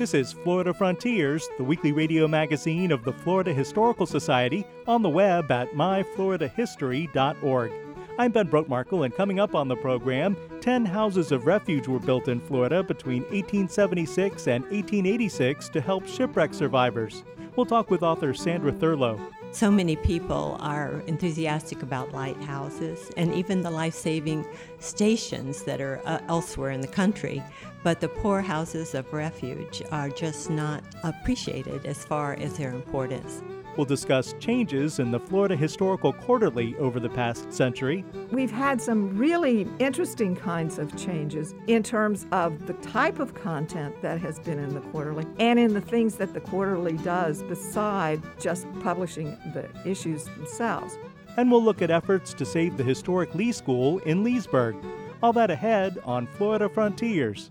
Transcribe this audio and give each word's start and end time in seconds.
This 0.00 0.14
is 0.14 0.32
Florida 0.32 0.72
Frontiers, 0.72 1.46
the 1.58 1.64
weekly 1.64 1.92
radio 1.92 2.26
magazine 2.26 2.90
of 2.90 3.04
the 3.04 3.12
Florida 3.12 3.52
Historical 3.52 4.06
Society, 4.06 4.66
on 4.86 5.02
the 5.02 5.10
web 5.10 5.50
at 5.50 5.74
myfloridahistory.org. 5.74 7.72
I'm 8.18 8.32
Ben 8.32 8.48
Brotemarkle, 8.48 9.04
and 9.04 9.14
coming 9.14 9.38
up 9.38 9.54
on 9.54 9.68
the 9.68 9.76
program, 9.76 10.38
10 10.62 10.86
houses 10.86 11.32
of 11.32 11.44
refuge 11.44 11.86
were 11.86 11.98
built 11.98 12.28
in 12.28 12.40
Florida 12.40 12.82
between 12.82 13.24
1876 13.24 14.48
and 14.48 14.64
1886 14.64 15.68
to 15.68 15.82
help 15.82 16.06
shipwreck 16.06 16.54
survivors. 16.54 17.22
We'll 17.54 17.66
talk 17.66 17.90
with 17.90 18.02
author 18.02 18.32
Sandra 18.32 18.72
Thurlow. 18.72 19.20
So 19.52 19.68
many 19.68 19.96
people 19.96 20.56
are 20.60 21.02
enthusiastic 21.08 21.82
about 21.82 22.12
lighthouses 22.12 23.10
and 23.16 23.34
even 23.34 23.62
the 23.62 23.70
life 23.70 23.94
saving 23.94 24.46
stations 24.78 25.64
that 25.64 25.80
are 25.80 26.00
uh, 26.04 26.20
elsewhere 26.28 26.70
in 26.70 26.80
the 26.80 26.86
country, 26.86 27.42
but 27.82 28.00
the 28.00 28.08
poor 28.08 28.42
houses 28.42 28.94
of 28.94 29.12
refuge 29.12 29.82
are 29.90 30.08
just 30.08 30.50
not 30.50 30.84
appreciated 31.02 31.84
as 31.84 32.04
far 32.04 32.34
as 32.34 32.56
their 32.56 32.72
importance. 32.72 33.42
We'll 33.76 33.84
discuss 33.84 34.34
changes 34.40 34.98
in 34.98 35.10
the 35.10 35.20
Florida 35.20 35.56
Historical 35.56 36.12
Quarterly 36.12 36.76
over 36.76 36.98
the 36.98 37.08
past 37.08 37.52
century. 37.52 38.04
We've 38.30 38.50
had 38.50 38.80
some 38.80 39.16
really 39.16 39.66
interesting 39.78 40.34
kinds 40.34 40.78
of 40.78 40.94
changes 40.96 41.54
in 41.66 41.82
terms 41.82 42.26
of 42.32 42.66
the 42.66 42.74
type 42.74 43.20
of 43.20 43.34
content 43.34 43.94
that 44.02 44.20
has 44.20 44.40
been 44.40 44.58
in 44.58 44.74
the 44.74 44.80
quarterly 44.80 45.24
and 45.38 45.58
in 45.58 45.72
the 45.72 45.80
things 45.80 46.16
that 46.16 46.34
the 46.34 46.40
quarterly 46.40 46.96
does 46.98 47.42
beside 47.44 48.20
just 48.40 48.66
publishing 48.80 49.36
the 49.54 49.68
issues 49.88 50.24
themselves. 50.24 50.98
And 51.36 51.50
we'll 51.50 51.62
look 51.62 51.80
at 51.80 51.90
efforts 51.90 52.34
to 52.34 52.44
save 52.44 52.76
the 52.76 52.84
historic 52.84 53.34
Lee 53.34 53.52
School 53.52 53.98
in 54.00 54.24
Leesburg. 54.24 54.76
All 55.22 55.32
that 55.34 55.50
ahead 55.50 55.98
on 56.04 56.26
Florida 56.26 56.68
Frontiers. 56.68 57.50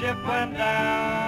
Ship 0.00 0.18
went 0.26 0.56
down. 0.56 1.19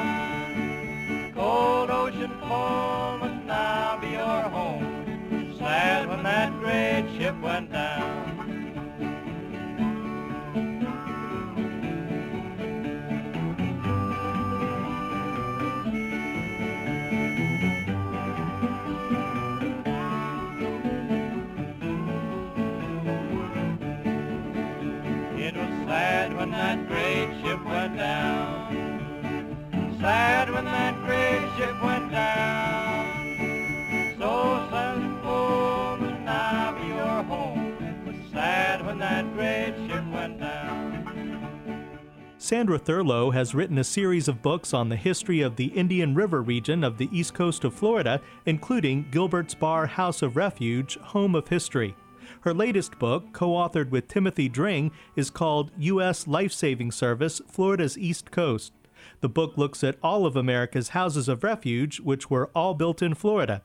Sandra 42.38 42.78
Thurlow 42.78 43.30
has 43.30 43.54
written 43.54 43.78
a 43.78 43.84
series 43.84 44.28
of 44.28 44.42
books 44.42 44.74
on 44.74 44.90
the 44.90 44.96
history 44.96 45.40
of 45.40 45.56
the 45.56 45.68
Indian 45.68 46.14
River 46.14 46.42
region 46.42 46.84
of 46.84 46.98
the 46.98 47.08
east 47.10 47.32
coast 47.32 47.64
of 47.64 47.72
Florida, 47.72 48.20
including 48.44 49.06
Gilbert's 49.10 49.54
Bar 49.54 49.86
House 49.86 50.20
of 50.20 50.36
Refuge, 50.36 50.98
Home 50.98 51.34
of 51.34 51.48
History. 51.48 51.96
Her 52.42 52.52
latest 52.52 52.98
book, 52.98 53.32
co 53.32 53.52
authored 53.52 53.88
with 53.88 54.06
Timothy 54.06 54.50
Dring, 54.50 54.90
is 55.16 55.30
called 55.30 55.70
U.S. 55.78 56.26
Life 56.26 56.52
Saving 56.52 56.92
Service 56.92 57.40
Florida's 57.48 57.96
East 57.96 58.30
Coast. 58.30 58.72
The 59.20 59.28
book 59.28 59.56
looks 59.56 59.82
at 59.84 59.98
all 60.02 60.26
of 60.26 60.36
America's 60.36 60.90
houses 60.90 61.28
of 61.28 61.44
refuge, 61.44 62.00
which 62.00 62.30
were 62.30 62.50
all 62.54 62.74
built 62.74 63.02
in 63.02 63.14
Florida. 63.14 63.62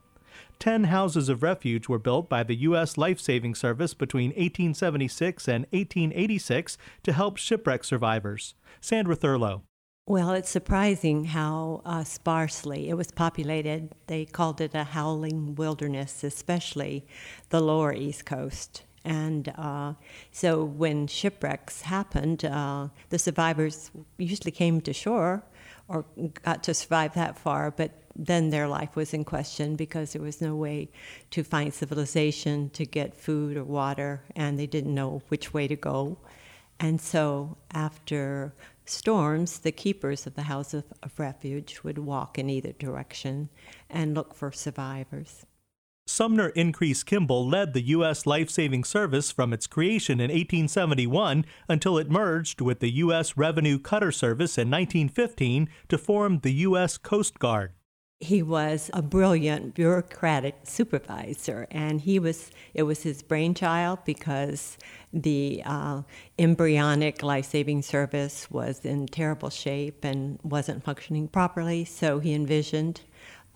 Ten 0.59 0.86
houses 0.86 1.30
of 1.30 1.44
refuge 1.44 1.88
were 1.88 2.00
built 2.00 2.30
by 2.30 2.44
the 2.44 2.56
U.S. 2.56 2.98
Life 2.98 3.20
Saving 3.20 3.56
Service 3.56 3.94
between 3.94 4.30
1876 4.31 5.48
and 5.48 5.66
1886 5.72 6.78
to 7.03 7.14
help 7.14 7.38
shipwreck 7.38 7.84
survivors. 7.84 8.56
Sandra 8.81 9.16
Thurlow. 9.16 9.64
Well, 10.09 10.31
it's 10.31 10.50
surprising 10.50 11.25
how 11.25 11.81
uh, 11.84 12.06
sparsely 12.06 12.90
it 12.90 12.96
was 12.96 13.12
populated. 13.12 13.94
They 14.08 14.24
called 14.24 14.62
it 14.62 14.74
a 14.74 14.86
howling 14.86 15.56
wilderness, 15.56 16.24
especially 16.24 17.06
the 17.50 17.59
lower 17.59 17.94
East 17.94 18.25
Coast. 18.25 18.84
And 19.07 19.53
uh, 19.57 19.94
so 20.31 20.66
when 20.66 21.07
shipwrecks 21.07 21.84
happened, 21.84 22.44
uh, 22.44 22.90
the 23.07 23.18
survivors 23.18 23.90
usually 24.18 24.51
came 24.51 24.81
to 24.81 24.91
shore 24.91 25.44
or 25.88 26.03
got 26.44 26.62
to 26.63 26.73
survive 26.73 27.13
that 27.13 27.40
far, 27.40 27.72
but 27.72 27.91
then 28.18 28.50
their 28.50 28.68
life 28.68 28.97
was 28.97 29.13
in 29.13 29.23
question 29.23 29.78
because 29.78 30.12
there 30.12 30.22
was 30.22 30.41
no 30.41 30.57
way 30.57 30.90
to 31.31 31.41
find 31.41 31.73
civilization, 31.73 32.69
to 32.72 32.85
get 32.85 33.16
food 33.16 33.56
or 33.56 33.63
water, 33.63 34.23
and 34.35 34.59
they 34.59 34.68
didn't 34.68 34.94
know 34.94 35.22
which 35.29 35.53
way 35.53 35.69
to 35.69 35.78
go. 35.78 36.18
And 36.78 37.00
so 37.00 37.56
after 37.72 38.53
storms, 38.84 39.59
the 39.59 39.72
keepers 39.72 40.28
of 40.28 40.35
the 40.35 40.41
House 40.41 40.74
of, 40.74 40.84
of 41.01 41.18
Refuge 41.18 41.79
would 41.81 41.97
walk 41.97 42.38
in 42.38 42.50
either 42.50 42.74
direction 42.74 43.47
and 43.89 44.13
look 44.13 44.34
for 44.34 44.51
survivors. 44.51 45.45
Sumner 46.09 46.50
Increase 46.50 47.03
Kimball 47.03 47.47
led 47.47 47.73
the 47.73 47.81
U.S. 47.81 48.25
Life 48.25 48.50
Saving 48.50 48.85
Service 48.85 49.29
from 49.29 49.51
its 49.51 49.68
creation 49.68 50.22
in 50.22 50.31
1871 50.31 51.45
until 51.68 51.97
it 51.97 52.09
merged 52.09 52.62
with 52.62 52.79
the 52.79 52.91
U.S. 52.91 53.35
Revenue 53.35 53.78
Cutter 53.78 54.13
Service 54.13 54.57
in 54.57 54.72
1915 54.72 55.68
to 55.90 55.97
form 55.97 56.40
the 56.40 56.53
U.S. 56.53 56.97
Coast 56.97 57.40
Guard. 57.40 57.73
He 58.22 58.41
was 58.41 58.90
a 58.94 59.01
brilliant 59.01 59.75
bureaucratic 59.75 60.56
supervisor, 60.63 61.68
and 61.69 62.01
he 62.01 62.18
was 62.18 62.51
it 62.74 62.84
was 62.84 63.03
his 63.03 63.22
brainchild 63.22 64.00
because 64.06 64.78
the 65.13 65.62
uh, 65.66 66.01
embryonic 66.39 67.22
life-saving 67.22 67.84
service 67.84 68.50
was 68.50 68.84
in 68.85 69.07
terrible 69.07 69.51
shape 69.51 70.03
and 70.03 70.39
wasn't 70.41 70.84
functioning 70.84 71.28
properly. 71.28 71.85
So 71.85 72.19
he 72.19 72.33
envisioned 72.33 73.01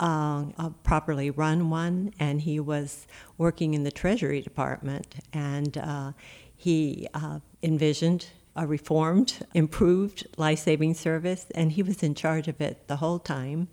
uh, 0.00 0.44
a 0.58 0.72
properly 0.82 1.30
run 1.30 1.70
one, 1.70 2.12
and 2.18 2.40
he 2.42 2.58
was 2.58 3.06
working 3.38 3.74
in 3.74 3.84
the 3.84 3.90
Treasury 3.90 4.40
Department, 4.40 5.16
and 5.32 5.78
uh, 5.78 6.12
he 6.56 7.08
uh, 7.14 7.40
envisioned 7.62 8.26
a 8.54 8.66
reformed, 8.66 9.46
improved 9.54 10.26
life 10.36 10.58
saving 10.58 10.94
service, 10.94 11.46
and 11.54 11.72
he 11.72 11.82
was 11.82 12.02
in 12.02 12.14
charge 12.14 12.48
of 12.48 12.60
it 12.60 12.86
the 12.88 12.96
whole 12.96 13.18
time. 13.18 13.68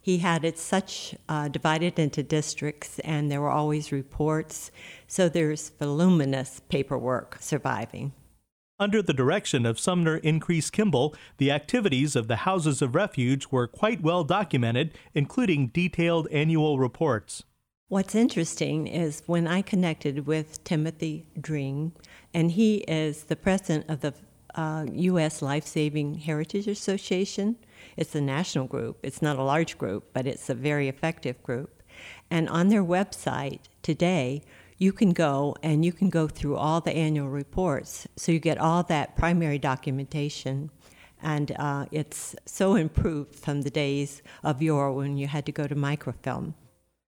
He 0.00 0.18
had 0.18 0.44
it 0.44 0.58
such 0.58 1.14
uh, 1.28 1.48
divided 1.48 1.98
into 1.98 2.22
districts, 2.22 2.98
and 3.00 3.30
there 3.30 3.40
were 3.40 3.50
always 3.50 3.92
reports, 3.92 4.70
so 5.06 5.28
there's 5.28 5.70
voluminous 5.78 6.60
paperwork 6.68 7.36
surviving. 7.40 8.12
Under 8.80 9.02
the 9.02 9.12
direction 9.12 9.64
of 9.66 9.78
Sumner 9.78 10.16
Increase 10.16 10.70
Kimball, 10.70 11.14
the 11.36 11.50
activities 11.50 12.16
of 12.16 12.26
the 12.26 12.36
Houses 12.36 12.82
of 12.82 12.94
Refuge 12.94 13.46
were 13.50 13.66
quite 13.68 14.02
well 14.02 14.24
documented, 14.24 14.92
including 15.14 15.68
detailed 15.68 16.26
annual 16.32 16.78
reports. 16.78 17.44
What's 17.88 18.14
interesting 18.14 18.86
is 18.86 19.22
when 19.26 19.46
I 19.46 19.60
connected 19.60 20.26
with 20.26 20.64
Timothy 20.64 21.26
Dring, 21.38 21.92
and 22.32 22.52
he 22.52 22.78
is 22.88 23.24
the 23.24 23.36
president 23.36 23.90
of 23.90 24.00
the 24.00 24.14
uh, 24.54 24.86
U.S. 24.90 25.42
Life 25.42 25.66
Saving 25.66 26.14
Heritage 26.14 26.66
Association. 26.66 27.56
It's 27.96 28.14
a 28.14 28.20
national 28.20 28.66
group. 28.66 28.98
It's 29.02 29.20
not 29.20 29.38
a 29.38 29.42
large 29.42 29.76
group, 29.76 30.10
but 30.14 30.26
it's 30.26 30.48
a 30.48 30.54
very 30.54 30.88
effective 30.88 31.42
group. 31.42 31.82
And 32.30 32.48
on 32.48 32.68
their 32.68 32.82
website 32.82 33.60
today, 33.82 34.42
you 34.82 34.92
can 34.92 35.12
go 35.12 35.54
and 35.62 35.84
you 35.84 35.92
can 35.92 36.10
go 36.10 36.26
through 36.26 36.56
all 36.56 36.80
the 36.80 36.90
annual 36.92 37.28
reports. 37.28 38.08
So 38.16 38.32
you 38.32 38.40
get 38.40 38.58
all 38.58 38.82
that 38.84 39.16
primary 39.16 39.58
documentation. 39.58 40.70
And 41.22 41.52
uh, 41.56 41.86
it's 41.92 42.34
so 42.46 42.74
improved 42.74 43.36
from 43.36 43.62
the 43.62 43.70
days 43.70 44.22
of 44.42 44.60
yore 44.60 44.92
when 44.92 45.16
you 45.16 45.28
had 45.28 45.46
to 45.46 45.52
go 45.52 45.68
to 45.68 45.76
microfilm. 45.76 46.56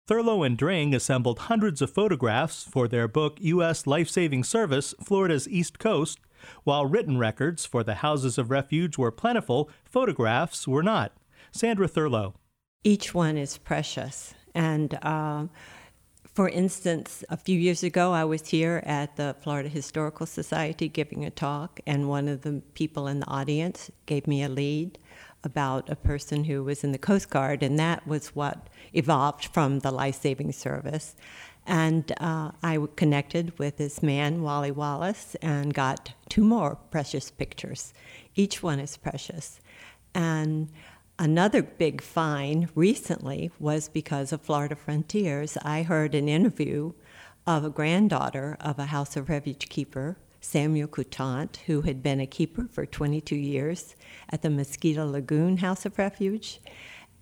Thurlow 0.07 0.47
and 0.47 0.57
Dring 0.57 0.95
assembled 0.95 1.41
hundreds 1.41 1.83
of 1.83 1.91
photographs 1.91 2.63
for 2.63 2.87
their 2.87 3.09
book 3.09 3.39
U.S. 3.41 3.89
Life 3.89 4.09
Saving 4.09 4.45
Service 4.45 4.95
Florida's 5.03 5.49
East 5.49 5.81
Coast. 5.81 6.21
While 6.63 6.87
written 6.87 7.19
records 7.19 7.67
for 7.67 7.83
the 7.83 7.97
houses 7.97 8.39
of 8.39 8.51
refuge 8.51 8.97
were 8.97 9.11
plentiful, 9.11 9.69
photographs 9.85 10.69
were 10.69 10.83
not. 10.83 11.13
Sandra 11.51 11.89
Thurlow. 11.89 12.35
Each 12.85 13.15
one 13.15 13.37
is 13.37 13.59
precious. 13.59 14.35
And 14.55 14.97
uh, 15.03 15.47
for 16.35 16.49
instance, 16.49 17.23
a 17.29 17.37
few 17.37 17.57
years 17.57 17.85
ago, 17.85 18.13
I 18.13 18.25
was 18.25 18.49
here 18.49 18.83
at 18.85 19.15
the 19.17 19.37
Florida 19.41 19.69
Historical 19.69 20.27
Society 20.27 20.89
giving 20.89 21.25
a 21.25 21.31
talk, 21.31 21.79
and 21.87 22.09
one 22.09 22.27
of 22.27 22.43
the 22.43 22.61
people 22.75 23.07
in 23.07 23.21
the 23.21 23.29
audience 23.29 23.89
gave 24.07 24.27
me 24.27 24.43
a 24.43 24.49
lead 24.49 24.99
about 25.45 25.89
a 25.89 25.95
person 25.95 26.45
who 26.45 26.65
was 26.65 26.83
in 26.83 26.91
the 26.91 26.99
Coast 26.99 27.31
Guard, 27.31 27.63
and 27.63 27.79
that 27.79 28.05
was 28.05 28.35
what 28.35 28.69
evolved 28.93 29.45
from 29.45 29.79
the 29.81 29.93
life 29.93 30.21
saving 30.21 30.51
service. 30.51 31.15
And 31.67 32.13
uh, 32.19 32.51
I 32.65 32.79
connected 32.97 33.57
with 33.59 33.77
this 33.77 34.03
man, 34.03 34.43
Wally 34.43 34.73
Wallace, 34.73 35.37
and 35.41 35.73
got 35.73 36.15
two 36.29 36.45
more 36.45 36.75
precious 36.91 37.31
pictures. 37.31 37.95
Each 38.35 38.61
one 38.61 38.81
is 38.81 38.97
precious. 38.97 39.61
And 40.15 40.69
Another 41.19 41.63
big 41.63 42.01
find 42.01 42.69
recently 42.75 43.53
was 43.61 43.89
because 43.89 44.33
of 44.33 44.43
Florida 44.43 44.75
Frontiers. 44.75 45.57
I 45.63 45.83
heard 45.83 46.13
an 46.13 46.29
interview 46.29 46.93
of 47.47 47.65
a 47.65 47.71
granddaughter 47.71 48.57
of 48.61 48.81
a 48.81 48.87
House 48.87 49.17
of 49.17 49.29
Refuge 49.29 49.69
keeper, 49.69 50.17
Samuel 50.41 50.89
Coutant, 50.89 51.59
who 51.67 51.83
had 51.83 52.03
been 52.03 52.19
a 52.19 52.27
keeper 52.27 52.67
for 52.69 52.85
22 52.85 53.37
years 53.37 53.95
at 54.31 54.43
the 54.43 54.51
Mosquito 54.51 55.07
Lagoon 55.07 55.59
House 55.59 55.87
of 55.87 55.97
Refuge. 55.99 56.61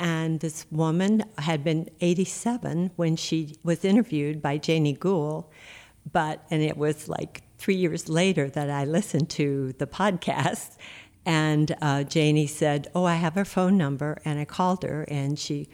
And 0.01 0.41
this 0.41 0.65
woman 0.71 1.25
had 1.37 1.63
been 1.63 1.91
87 2.01 2.93
when 2.97 3.17
she 3.17 3.57
was 3.63 3.85
interviewed 3.85 4.41
by 4.41 4.57
Janie 4.57 4.95
Gould, 4.95 5.45
but, 6.11 6.47
and 6.51 6.63
it 6.63 6.79
was 6.79 7.09
like 7.09 7.43
three 7.59 7.77
years 7.77 8.09
later 8.09 8.49
that 8.49 8.71
I 8.71 8.85
listened 8.85 9.29
to 9.31 9.75
the 9.79 9.87
podcast 9.87 10.79
and 11.25 11.77
uh, 11.81 12.03
Janie 12.03 12.47
said, 12.47 12.89
Oh, 12.95 13.05
I 13.05 13.15
have 13.15 13.35
her 13.35 13.45
phone 13.45 13.77
number. 13.77 14.21
And 14.25 14.39
I 14.39 14.45
called 14.45 14.83
her, 14.83 15.05
and 15.05 15.39
she's 15.39 15.67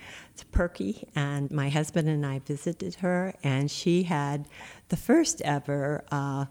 perky. 0.52 1.08
And 1.14 1.50
my 1.50 1.68
husband 1.68 2.08
and 2.08 2.24
I 2.26 2.40
visited 2.40 2.96
her, 2.96 3.34
and 3.42 3.70
she 3.70 4.04
had 4.04 4.48
the 4.88 4.96
first 4.96 5.40
ever. 5.42 6.04
Uh, 6.10 6.46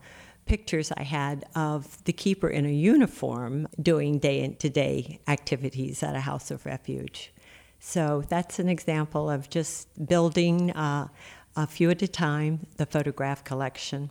pictures 0.46 0.94
I 0.96 1.04
had 1.04 1.46
of 1.56 2.02
the 2.06 2.14
keeper 2.14 2.48
in 2.48 2.66
a 2.66 2.72
uniform 2.72 3.68
doing 3.82 4.18
day 4.18 4.48
to 4.48 4.70
day 4.70 5.20
activities 5.28 6.02
at 6.02 6.16
a 6.16 6.22
house 6.22 6.52
of 6.52 6.66
refuge. 6.66 7.34
So 7.80 8.24
that's 8.28 8.58
an 8.58 8.70
example 8.70 9.30
of 9.30 9.50
just 9.50 9.90
building 10.08 10.72
uh, 10.72 11.10
a 11.56 11.68
few 11.68 11.90
at 11.90 12.02
a 12.02 12.08
time 12.08 12.66
the 12.78 12.86
photograph 12.86 13.44
collection. 13.44 14.10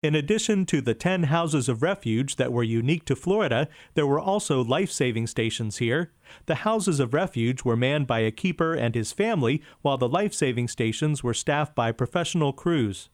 In 0.00 0.14
addition 0.14 0.64
to 0.66 0.80
the 0.80 0.94
10 0.94 1.24
houses 1.24 1.68
of 1.68 1.82
refuge 1.82 2.36
that 2.36 2.52
were 2.52 2.62
unique 2.62 3.04
to 3.06 3.16
Florida, 3.16 3.66
there 3.94 4.06
were 4.06 4.20
also 4.20 4.62
life 4.62 4.92
saving 4.92 5.26
stations 5.26 5.78
here. 5.78 6.12
The 6.46 6.62
houses 6.66 7.00
of 7.00 7.12
refuge 7.12 7.64
were 7.64 7.76
manned 7.76 8.06
by 8.06 8.20
a 8.20 8.30
keeper 8.30 8.74
and 8.74 8.94
his 8.94 9.10
family, 9.10 9.60
while 9.82 9.98
the 9.98 10.08
life 10.08 10.32
saving 10.32 10.68
stations 10.68 11.24
were 11.24 11.34
staffed 11.34 11.74
by 11.74 11.90
professional 11.90 12.52
crews. 12.52 13.08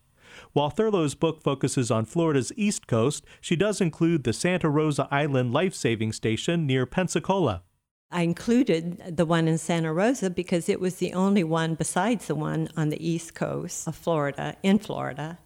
While 0.53 0.69
Thurlow's 0.69 1.15
book 1.15 1.41
focuses 1.41 1.91
on 1.91 2.05
Florida's 2.05 2.53
east 2.55 2.87
coast, 2.87 3.25
she 3.41 3.57
does 3.57 3.81
include 3.81 4.25
the 4.25 4.35
Santa 4.35 4.69
Rosa 4.69 5.09
Island 5.11 5.55
life 5.55 5.75
saving 5.75 6.13
station 6.13 6.67
near 6.67 6.85
Pensacola. 6.85 7.63
I 8.11 8.23
included 8.23 9.17
the 9.17 9.25
one 9.25 9.49
in 9.49 9.57
Santa 9.57 9.93
Rosa 9.93 10.29
because 10.29 10.69
it 10.69 10.81
was 10.81 10.97
the 10.97 11.15
only 11.15 11.45
one 11.45 11.77
besides 11.77 12.27
the 12.27 12.35
one 12.35 12.69
on 12.77 12.91
the 12.91 13.03
east 13.09 13.35
coast 13.35 13.89
of 13.89 13.97
Florida, 13.97 14.57
in 14.63 14.79
Florida, 14.79 15.39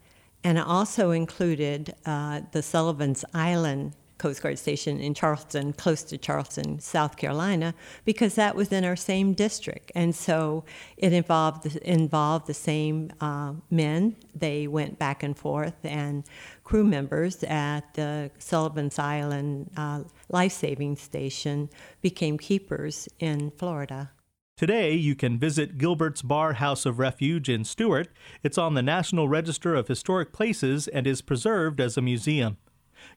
and 0.45 0.59
also 0.59 1.11
included 1.11 1.95
uh, 2.07 2.43
the 2.53 2.63
Sullivan's 2.63 3.25
Island 3.35 3.95
Coast 4.19 4.43
Guard 4.43 4.59
Station 4.59 4.99
in 5.01 5.15
Charleston, 5.15 5.73
close 5.73 6.03
to 6.03 6.19
Charleston, 6.19 6.81
South 6.81 7.17
Carolina, 7.17 7.73
because 8.05 8.35
that 8.35 8.57
was 8.57 8.73
in 8.73 8.85
our 8.85 8.97
same 8.97 9.33
district. 9.33 9.93
And 9.95 10.15
so 10.15 10.65
it 10.97 11.13
involved, 11.13 11.77
involved 11.77 12.49
the 12.49 12.55
same 12.55 13.13
uh, 13.21 13.53
men. 13.71 14.17
They 14.35 14.67
went 14.67 14.99
back 14.99 15.23
and 15.23 15.39
forth, 15.39 15.77
and 15.85 16.25
crew 16.65 16.85
members 16.85 17.45
at 17.45 17.95
the 17.95 18.31
Sullivan's 18.39 18.99
Island 18.99 19.71
uh, 19.77 20.03
Life 20.29 20.53
Saving 20.53 20.97
Station 20.97 21.71
became 22.03 22.39
keepers 22.39 23.09
in 23.21 23.53
Florida. 23.53 24.11
Today, 24.59 24.93
you 24.93 25.15
can 25.15 25.39
visit 25.39 25.79
Gilbert's 25.79 26.21
Bar 26.21 26.55
House 26.55 26.85
of 26.85 26.99
Refuge 26.99 27.49
in 27.49 27.63
Stuart. 27.63 28.09
It's 28.43 28.59
on 28.59 28.75
the 28.75 28.83
National 28.83 29.29
Register 29.29 29.77
of 29.77 29.87
Historic 29.87 30.33
Places 30.33 30.89
and 30.89 31.07
is 31.07 31.23
preserved 31.23 31.81
as 31.81 31.97
a 31.97 32.03
museum. 32.03 32.57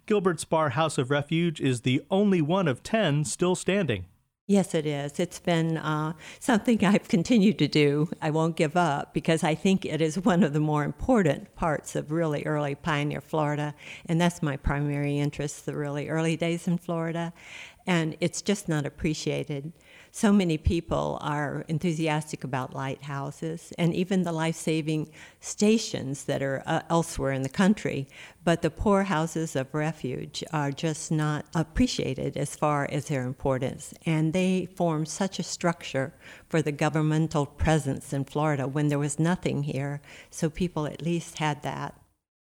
Gilbert's 0.06 0.46
Bar 0.46 0.70
House 0.70 1.00
of 1.00 1.10
Refuge 1.10 1.60
is 1.60 1.82
the 1.82 2.04
only 2.12 2.44
one 2.44 2.68
of 2.68 2.84
10 2.84 3.26
still 3.26 3.56
standing. 3.56 4.06
Yes, 4.46 4.76
it 4.76 4.86
is. 4.86 5.20
It's 5.20 5.40
been 5.40 5.78
uh, 5.78 6.14
something 6.40 6.86
I've 6.86 7.08
continued 7.08 7.58
to 7.58 7.68
do. 7.68 8.10
I 8.22 8.30
won't 8.30 8.56
give 8.56 8.78
up 8.78 9.12
because 9.12 9.44
I 9.44 9.56
think 9.56 9.84
it 9.84 10.00
is 10.00 10.20
one 10.20 10.44
of 10.44 10.54
the 10.54 10.60
more 10.60 10.84
important 10.84 11.56
parts 11.56 11.96
of 11.96 12.12
really 12.12 12.44
early 12.44 12.76
pioneer 12.76 13.22
Florida. 13.22 13.74
And 14.06 14.22
that's 14.22 14.44
my 14.44 14.58
primary 14.58 15.18
interest 15.18 15.66
the 15.66 15.76
really 15.76 16.08
early 16.08 16.38
days 16.38 16.68
in 16.68 16.78
Florida. 16.78 17.34
And 17.86 18.16
it's 18.20 18.42
just 18.42 18.70
not 18.70 18.86
appreciated 18.86 19.74
so 20.14 20.34
many 20.34 20.58
people 20.58 21.18
are 21.22 21.64
enthusiastic 21.70 22.44
about 22.44 22.76
lighthouses 22.76 23.72
and 23.78 23.94
even 23.96 24.24
the 24.24 24.34
life 24.34 24.58
saving 24.58 25.10
stations 25.40 26.26
that 26.26 26.44
are 26.44 26.62
uh, 26.66 26.82
elsewhere 26.90 27.32
in 27.32 27.44
the 27.44 27.50
country. 27.50 28.08
But 28.44 28.62
the 28.62 28.70
poor 28.70 29.04
houses 29.04 29.56
of 29.56 29.74
refuge 29.74 30.44
are 30.52 30.72
just 30.72 31.12
not 31.14 31.46
appreciated 31.56 32.36
as 32.36 32.58
far 32.58 32.90
as 32.92 33.06
their 33.06 33.24
importance. 33.24 33.94
And 34.06 34.34
they 34.34 34.68
form 34.76 35.06
such 35.06 35.40
a 35.40 35.44
structure 35.44 36.14
for 36.50 36.62
the 36.62 36.74
governmental 36.74 37.46
presence 37.46 38.12
in 38.12 38.26
Florida 38.26 38.68
when 38.68 38.90
there 38.90 39.00
was 39.00 39.18
nothing 39.18 39.64
here. 39.64 40.02
So 40.30 40.50
people 40.50 40.88
at 40.88 41.02
least 41.02 41.38
had 41.38 41.64
that. 41.64 42.01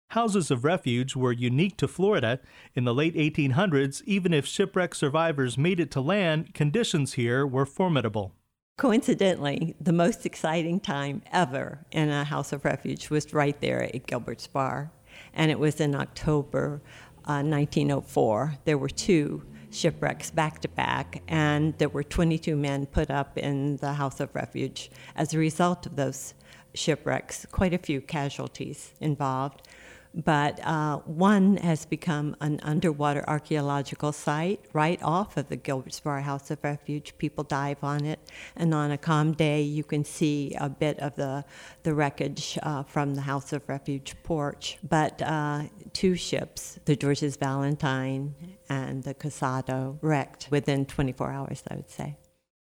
Houses 0.08 0.50
of 0.50 0.64
refuge 0.64 1.16
were 1.16 1.32
unique 1.32 1.76
to 1.78 1.88
Florida. 1.88 2.38
In 2.74 2.84
the 2.84 2.94
late 2.94 3.16
1800s, 3.16 4.02
even 4.06 4.32
if 4.32 4.46
shipwreck 4.46 4.94
survivors 4.94 5.58
made 5.58 5.80
it 5.80 5.90
to 5.90 6.00
land, 6.00 6.54
conditions 6.54 7.14
here 7.14 7.44
were 7.44 7.66
formidable. 7.66 8.32
Coincidentally, 8.76 9.74
the 9.80 9.92
most 9.92 10.24
exciting 10.24 10.78
time 10.80 11.22
ever 11.32 11.84
in 11.90 12.10
a 12.10 12.24
house 12.24 12.52
of 12.52 12.64
refuge 12.64 13.10
was 13.10 13.32
right 13.32 13.60
there 13.60 13.82
at 13.82 14.06
Gilbert's 14.06 14.46
Bar, 14.46 14.92
and 15.32 15.50
it 15.50 15.58
was 15.58 15.80
in 15.80 15.94
October 15.94 16.80
uh, 17.24 17.42
1904. 17.42 18.54
There 18.64 18.78
were 18.78 18.88
two 18.88 19.42
shipwrecks 19.70 20.30
back 20.30 20.60
to 20.60 20.68
back, 20.68 21.22
and 21.26 21.76
there 21.78 21.88
were 21.88 22.04
22 22.04 22.56
men 22.56 22.86
put 22.86 23.10
up 23.10 23.36
in 23.36 23.76
the 23.78 23.94
house 23.94 24.20
of 24.20 24.34
refuge 24.34 24.90
as 25.16 25.34
a 25.34 25.38
result 25.38 25.86
of 25.86 25.96
those 25.96 26.34
shipwrecks, 26.74 27.46
quite 27.50 27.74
a 27.74 27.78
few 27.78 28.00
casualties 28.00 28.92
involved 29.00 29.68
but 30.14 30.64
uh, 30.64 30.98
one 30.98 31.56
has 31.56 31.84
become 31.84 32.36
an 32.40 32.60
underwater 32.62 33.24
archaeological 33.26 34.12
site 34.12 34.64
right 34.72 35.02
off 35.02 35.36
of 35.36 35.48
the 35.48 35.56
Gilbert's 35.56 36.00
Bar 36.00 36.20
House 36.20 36.50
of 36.50 36.62
Refuge. 36.62 37.16
People 37.18 37.42
dive 37.44 37.82
on 37.82 38.04
it, 38.04 38.20
and 38.56 38.72
on 38.72 38.90
a 38.90 38.98
calm 38.98 39.32
day, 39.32 39.62
you 39.62 39.82
can 39.82 40.04
see 40.04 40.54
a 40.60 40.68
bit 40.68 40.98
of 41.00 41.16
the, 41.16 41.44
the 41.82 41.94
wreckage 41.94 42.58
uh, 42.62 42.84
from 42.84 43.14
the 43.14 43.22
House 43.22 43.52
of 43.52 43.68
Refuge 43.68 44.14
porch. 44.22 44.78
But 44.88 45.20
uh, 45.22 45.64
two 45.92 46.14
ships, 46.14 46.78
the 46.84 46.94
Georges 46.94 47.36
Valentine 47.36 48.34
and 48.68 49.02
the 49.02 49.14
Calzado, 49.14 49.98
wrecked 50.00 50.48
within 50.50 50.86
24 50.86 51.30
hours, 51.30 51.62
I 51.68 51.76
would 51.76 51.90
say. 51.90 52.16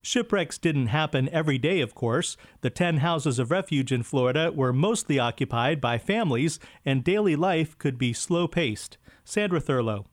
Shipwrecks 0.04 0.58
didn't 0.58 0.88
happen 0.88 1.30
every 1.30 1.56
day, 1.56 1.80
of 1.80 1.94
course. 1.94 2.36
The 2.60 2.68
10 2.68 2.98
houses 2.98 3.38
of 3.38 3.50
refuge 3.50 3.90
in 3.90 4.02
Florida 4.02 4.52
were 4.54 4.70
mostly 4.70 5.18
occupied 5.18 5.80
by 5.80 5.96
families, 5.96 6.60
and 6.84 7.02
daily 7.02 7.36
life 7.36 7.78
could 7.78 7.96
be 7.96 8.12
slow 8.12 8.46
paced. 8.46 8.98
Sandra 9.24 9.60
Thurlow. 9.60 10.04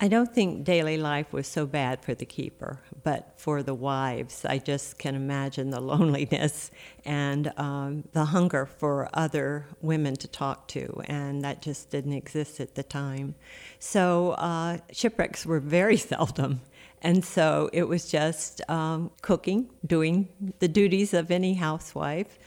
I 0.00 0.06
don't 0.06 0.32
think 0.32 0.64
daily 0.64 0.98
life 0.98 1.32
was 1.32 1.48
so 1.48 1.66
bad 1.66 2.04
for 2.04 2.14
the 2.14 2.26
keeper, 2.26 2.82
but 3.02 3.32
for 3.36 3.62
the 3.62 3.74
wives, 3.74 4.44
I 4.44 4.58
just 4.58 4.98
can 4.98 5.14
imagine 5.14 5.70
the 5.70 5.80
loneliness 5.92 6.70
and 7.06 7.50
um, 7.56 8.04
the 8.12 8.26
hunger 8.26 8.66
for 8.66 9.08
other 9.14 9.66
women 9.80 10.14
to 10.16 10.28
talk 10.28 10.68
to, 10.68 11.00
and 11.06 11.42
that 11.42 11.62
just 11.62 11.88
didn't 11.88 12.12
exist 12.12 12.60
at 12.60 12.74
the 12.74 12.82
time. 12.82 13.34
So 13.78 14.32
uh, 14.32 14.78
shipwrecks 14.92 15.46
were 15.46 15.58
very 15.58 15.96
seldom 16.12 16.60
And 17.02 17.24
so 17.24 17.70
it 17.72 17.84
was 17.84 18.10
just 18.10 18.60
um, 18.68 19.10
cooking, 19.22 19.70
doing 19.86 20.28
the 20.58 20.68
duties 20.68 21.14
of 21.14 21.30
any 21.30 21.54
housewife, 21.54 22.38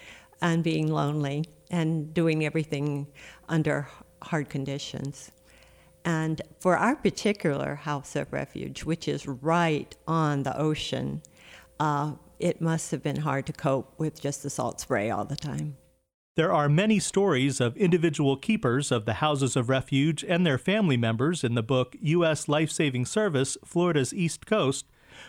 and 0.41 0.63
being 0.63 0.87
lonely 0.87 1.45
and 1.69 2.13
doing 2.13 2.45
everything 2.45 3.07
under 3.47 3.87
hard 4.23 4.49
conditions. 4.49 5.31
And 6.03 6.41
for 6.59 6.77
our 6.77 6.95
particular 6.95 7.75
house 7.75 8.15
of 8.15 8.33
refuge, 8.33 8.83
which 8.83 9.07
is 9.07 9.27
right 9.27 9.95
on 10.07 10.43
the 10.43 10.57
ocean, 10.57 11.21
uh, 11.79 12.13
it 12.39 12.59
must 12.59 12.89
have 12.91 13.03
been 13.03 13.17
hard 13.17 13.45
to 13.45 13.53
cope 13.53 13.93
with 13.99 14.19
just 14.19 14.41
the 14.41 14.49
salt 14.49 14.81
spray 14.81 15.11
all 15.11 15.25
the 15.25 15.35
time. 15.35 15.77
There 16.37 16.53
are 16.53 16.69
many 16.69 16.97
stories 16.99 17.59
of 17.59 17.75
individual 17.75 18.37
keepers 18.37 18.89
of 18.89 19.03
the 19.03 19.15
houses 19.15 19.57
of 19.57 19.67
refuge 19.67 20.23
and 20.23 20.45
their 20.45 20.57
family 20.57 20.95
members 20.95 21.43
in 21.43 21.55
the 21.55 21.61
book 21.61 21.97
U.S. 21.99 22.47
Life 22.47 22.71
Saving 22.71 23.05
Service 23.05 23.57
Florida's 23.65 24.13
East 24.13 24.45
Coast. 24.45 24.85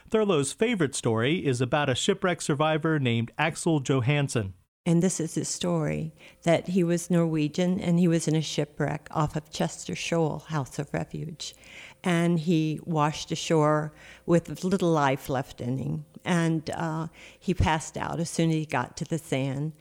Thurlow's 0.08 0.52
favorite 0.52 0.94
story 0.94 1.44
is 1.44 1.60
about 1.60 1.88
a 1.88 1.96
shipwreck 1.96 2.40
survivor 2.40 3.00
named 3.00 3.32
Axel 3.36 3.80
Johansson. 3.80 4.54
And 4.86 5.02
this 5.02 5.18
is 5.18 5.34
his 5.34 5.48
story 5.48 6.12
that 6.44 6.68
he 6.68 6.84
was 6.84 7.10
Norwegian 7.10 7.80
and 7.80 7.98
he 7.98 8.06
was 8.06 8.28
in 8.28 8.36
a 8.36 8.42
shipwreck 8.42 9.08
off 9.10 9.34
of 9.34 9.50
Chester 9.50 9.96
Shoal 9.96 10.44
House 10.48 10.78
of 10.78 10.94
Refuge. 10.94 11.56
And 12.04 12.38
he 12.38 12.78
washed 12.84 13.32
ashore 13.32 13.92
with 14.24 14.62
little 14.62 14.90
life 14.90 15.28
left 15.28 15.60
in 15.60 15.78
him. 15.78 16.04
And 16.24 16.70
uh, 16.70 17.08
he 17.38 17.54
passed 17.54 17.96
out 17.96 18.20
as 18.20 18.30
soon 18.30 18.50
as 18.50 18.56
he 18.56 18.66
got 18.66 18.96
to 18.98 19.04
the 19.04 19.18
sand. 19.18 19.72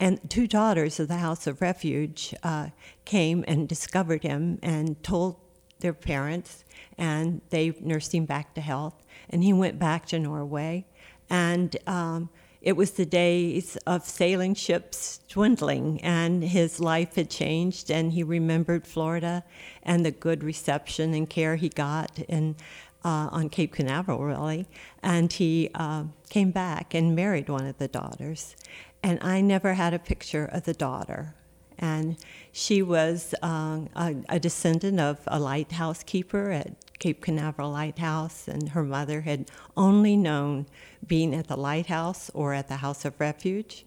And 0.00 0.30
two 0.30 0.46
daughters 0.46 1.00
of 1.00 1.08
the 1.08 1.16
House 1.16 1.46
of 1.46 1.60
Refuge 1.60 2.34
uh, 2.42 2.68
came 3.04 3.44
and 3.48 3.68
discovered 3.68 4.22
him 4.22 4.58
and 4.62 5.02
told 5.02 5.36
their 5.80 5.92
parents, 5.92 6.64
and 6.96 7.40
they 7.50 7.72
nursed 7.80 8.14
him 8.14 8.24
back 8.24 8.54
to 8.54 8.60
health. 8.60 8.94
And 9.30 9.42
he 9.42 9.52
went 9.52 9.78
back 9.78 10.06
to 10.06 10.18
Norway. 10.18 10.86
And 11.30 11.76
um, 11.86 12.30
it 12.60 12.76
was 12.76 12.92
the 12.92 13.06
days 13.06 13.76
of 13.86 14.04
sailing 14.04 14.54
ships 14.54 15.20
dwindling, 15.28 16.00
and 16.02 16.42
his 16.42 16.80
life 16.80 17.14
had 17.14 17.30
changed, 17.30 17.90
and 17.90 18.12
he 18.12 18.22
remembered 18.22 18.86
Florida 18.86 19.44
and 19.82 20.04
the 20.04 20.10
good 20.10 20.42
reception 20.42 21.14
and 21.14 21.30
care 21.30 21.56
he 21.56 21.68
got 21.68 22.18
in, 22.28 22.56
uh, 23.04 23.28
on 23.30 23.48
Cape 23.48 23.72
Canaveral, 23.72 24.24
really. 24.24 24.66
And 25.02 25.32
he 25.32 25.70
uh, 25.74 26.04
came 26.30 26.50
back 26.50 26.94
and 26.94 27.14
married 27.14 27.48
one 27.48 27.66
of 27.66 27.78
the 27.78 27.88
daughters 27.88 28.56
and 29.02 29.18
I 29.22 29.40
never 29.40 29.74
had 29.74 29.94
a 29.94 29.98
picture 29.98 30.44
of 30.44 30.64
the 30.64 30.74
daughter. 30.74 31.34
And 31.78 32.16
she 32.50 32.82
was 32.82 33.34
um, 33.40 33.88
a, 33.94 34.16
a, 34.28 34.40
descendant 34.40 34.98
of 34.98 35.20
a 35.28 35.38
lighthouse 35.38 36.02
keeper 36.02 36.50
at 36.50 36.72
Cape 36.98 37.22
Canaveral 37.22 37.70
Lighthouse, 37.70 38.48
and 38.48 38.70
her 38.70 38.82
mother 38.82 39.20
had 39.20 39.48
only 39.76 40.16
known 40.16 40.66
being 41.06 41.34
at 41.34 41.46
the 41.46 41.56
lighthouse 41.56 42.30
or 42.34 42.52
at 42.52 42.66
the 42.66 42.76
House 42.76 43.04
of 43.04 43.20
Refuge. 43.20 43.84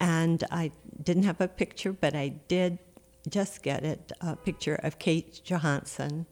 And 0.00 0.42
I 0.50 0.72
didn't 1.02 1.24
have 1.24 1.40
a 1.40 1.48
picture, 1.48 1.92
but 1.92 2.14
I 2.14 2.28
did 2.48 2.78
just 3.28 3.62
get 3.62 3.84
it 3.84 4.12
a 4.22 4.36
picture 4.36 4.76
of 4.76 4.98
Kate 4.98 5.42
Johansson, 5.44 6.24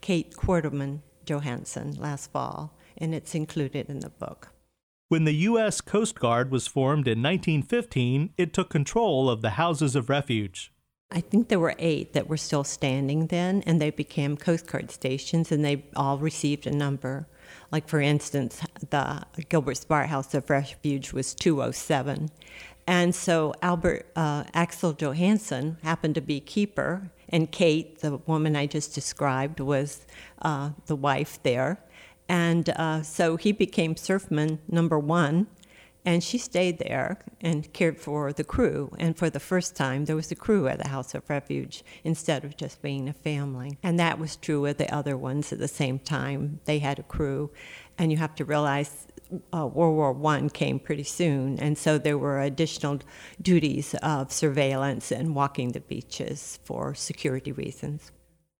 Kate 0.00 0.34
Quarterman 0.34 1.00
Johansson, 1.24 1.94
last 1.94 2.32
fall, 2.32 2.72
and 2.98 3.14
it's 3.14 3.34
included 3.34 3.88
in 3.88 4.00
the 4.00 4.10
book. 4.10 4.50
When 5.08 5.22
the 5.22 5.34
U.S. 5.34 5.80
Coast 5.80 6.18
Guard 6.18 6.50
was 6.50 6.66
formed 6.66 7.06
in 7.06 7.22
1915, 7.22 8.30
it 8.36 8.52
took 8.52 8.68
control 8.68 9.30
of 9.30 9.40
the 9.40 9.50
houses 9.50 9.94
of 9.94 10.10
refuge. 10.10 10.72
I 11.12 11.20
think 11.20 11.46
there 11.46 11.60
were 11.60 11.76
eight 11.78 12.12
that 12.14 12.28
were 12.28 12.36
still 12.36 12.64
standing 12.64 13.28
then, 13.28 13.62
and 13.66 13.80
they 13.80 13.90
became 13.90 14.36
Coast 14.36 14.66
Guard 14.66 14.90
stations, 14.90 15.52
and 15.52 15.64
they 15.64 15.84
all 15.94 16.18
received 16.18 16.66
a 16.66 16.72
number. 16.72 17.28
Like, 17.70 17.88
for 17.88 18.00
instance, 18.00 18.60
the 18.90 19.22
Gilbert's 19.48 19.84
Bar 19.84 20.06
House 20.06 20.34
of 20.34 20.50
Refuge 20.50 21.12
was 21.12 21.34
207. 21.34 22.28
And 22.88 23.14
so 23.14 23.54
Albert 23.62 24.10
uh, 24.16 24.42
Axel 24.54 24.92
Johansson 24.92 25.78
happened 25.84 26.16
to 26.16 26.20
be 26.20 26.40
keeper, 26.40 27.12
and 27.28 27.52
Kate, 27.52 28.00
the 28.00 28.16
woman 28.26 28.56
I 28.56 28.66
just 28.66 28.92
described, 28.92 29.60
was 29.60 30.04
uh, 30.42 30.70
the 30.86 30.96
wife 30.96 31.38
there. 31.44 31.78
And 32.28 32.68
uh, 32.70 33.02
so 33.02 33.36
he 33.36 33.52
became 33.52 33.94
surfman 33.94 34.58
number 34.68 34.98
one, 34.98 35.46
and 36.04 36.22
she 36.22 36.38
stayed 36.38 36.78
there 36.78 37.18
and 37.40 37.72
cared 37.72 37.98
for 37.98 38.32
the 38.32 38.44
crew. 38.44 38.94
And 38.98 39.16
for 39.16 39.28
the 39.28 39.40
first 39.40 39.74
time, 39.74 40.04
there 40.04 40.16
was 40.16 40.30
a 40.30 40.36
crew 40.36 40.68
at 40.68 40.78
the 40.78 40.88
House 40.88 41.14
of 41.14 41.28
Refuge 41.28 41.84
instead 42.04 42.44
of 42.44 42.56
just 42.56 42.80
being 42.80 43.08
a 43.08 43.12
family. 43.12 43.78
And 43.82 43.98
that 43.98 44.18
was 44.18 44.36
true 44.36 44.66
of 44.66 44.76
the 44.76 44.92
other 44.94 45.16
ones 45.16 45.52
at 45.52 45.58
the 45.58 45.68
same 45.68 45.98
time. 45.98 46.60
They 46.64 46.78
had 46.78 46.98
a 46.98 47.02
crew. 47.02 47.50
And 47.98 48.12
you 48.12 48.18
have 48.18 48.34
to 48.36 48.44
realize 48.44 49.06
uh, 49.52 49.66
World 49.66 49.96
War 49.96 50.32
I 50.32 50.48
came 50.48 50.78
pretty 50.78 51.02
soon, 51.02 51.58
and 51.58 51.76
so 51.76 51.98
there 51.98 52.18
were 52.18 52.40
additional 52.40 53.00
duties 53.40 53.94
of 54.02 54.32
surveillance 54.32 55.10
and 55.10 55.34
walking 55.34 55.72
the 55.72 55.80
beaches 55.80 56.58
for 56.64 56.94
security 56.94 57.52
reasons. 57.52 58.12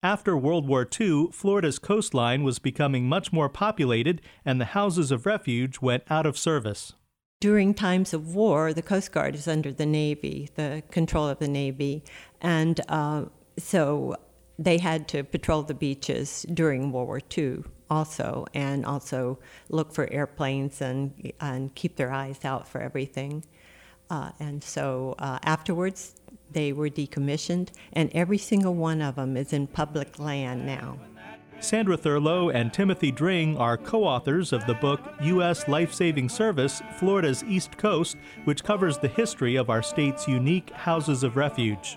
After 0.03 0.37
World 0.37 0.69
War 0.69 0.87
II, 1.00 1.29
Florida's 1.33 1.79
coastline 1.79 2.45
was 2.45 2.59
becoming 2.59 3.09
much 3.09 3.33
more 3.33 3.49
populated 3.49 4.21
and 4.45 4.61
the 4.61 4.67
houses 4.67 5.11
of 5.11 5.26
refuge 5.26 5.81
went 5.81 6.05
out 6.11 6.26
of 6.26 6.38
service. 6.38 6.93
During 7.41 7.75
times 7.75 8.15
of 8.15 8.35
war, 8.35 8.73
the 8.73 8.83
Coast 8.83 9.12
Guard 9.12 9.35
is 9.35 9.49
under 9.49 9.73
the 9.73 9.87
Navy, 9.87 10.49
the 10.55 10.83
control 10.91 11.29
of 11.29 11.38
the 11.38 11.49
Navy, 11.49 12.03
and 12.41 12.81
uh, 12.88 13.26
so 13.59 14.17
they 14.59 14.79
had 14.79 15.07
to 15.09 15.23
patrol 15.23 15.62
the 15.62 15.75
beaches 15.75 16.47
during 16.53 16.93
World 16.93 17.09
War 17.09 17.21
II 17.37 17.65
also, 17.91 18.47
and 18.55 18.85
also 18.85 19.38
look 19.69 19.93
for 19.93 20.11
airplanes 20.12 20.81
and, 20.81 21.33
and 21.41 21.75
keep 21.75 21.97
their 21.97 22.12
eyes 22.12 22.45
out 22.45 22.67
for 22.67 22.81
everything. 22.81 23.45
Uh, 24.09 24.31
and 24.41 24.62
so 24.62 25.15
uh, 25.19 25.38
afterwards, 25.43 26.15
they 26.50 26.73
were 26.73 26.88
decommissioned, 26.88 27.69
and 27.93 28.11
every 28.12 28.38
single 28.38 28.75
one 28.75 29.03
of 29.03 29.17
them 29.17 29.37
is 29.37 29.53
in 29.53 29.67
public 29.67 30.19
land 30.19 30.67
now. 30.67 30.99
Sandra 31.59 31.97
Thurlow 31.97 32.50
and 32.50 32.73
Timothy 32.73 33.11
Dring 33.11 33.57
are 33.57 33.79
co 33.79 34.05
authors 34.05 34.53
of 34.53 34.67
the 34.67 34.75
book 34.75 35.00
U.S. 35.23 35.67
Life 35.69 35.93
Saving 35.93 36.29
Service 36.29 36.83
Florida's 36.99 37.43
East 37.45 37.79
Coast, 37.79 38.17
which 38.45 38.62
covers 38.62 38.99
the 38.99 39.09
history 39.09 39.57
of 39.57 39.71
our 39.71 39.83
state's 39.83 40.29
unique 40.29 40.71
houses 40.71 41.23
of 41.23 41.37
refuge. 41.37 41.97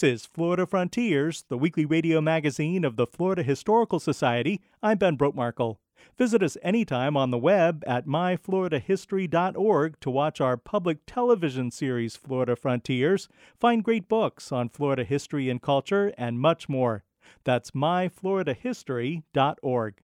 This 0.00 0.22
is 0.22 0.24
Florida 0.24 0.66
Frontiers, 0.66 1.44
the 1.50 1.58
weekly 1.58 1.84
radio 1.84 2.22
magazine 2.22 2.86
of 2.86 2.96
the 2.96 3.06
Florida 3.06 3.42
Historical 3.42 4.00
Society. 4.00 4.62
I'm 4.82 4.96
Ben 4.96 5.18
Brotemarkle. 5.18 5.76
Visit 6.16 6.42
us 6.42 6.56
anytime 6.62 7.18
on 7.18 7.30
the 7.30 7.36
web 7.36 7.84
at 7.86 8.06
myfloridahistory.org 8.06 10.00
to 10.00 10.10
watch 10.10 10.40
our 10.40 10.56
public 10.56 11.00
television 11.06 11.70
series, 11.70 12.16
Florida 12.16 12.56
Frontiers, 12.56 13.28
find 13.58 13.84
great 13.84 14.08
books 14.08 14.50
on 14.50 14.70
Florida 14.70 15.04
history 15.04 15.50
and 15.50 15.60
culture, 15.60 16.14
and 16.16 16.40
much 16.40 16.66
more. 16.66 17.04
That's 17.44 17.72
myfloridahistory.org. 17.72 19.94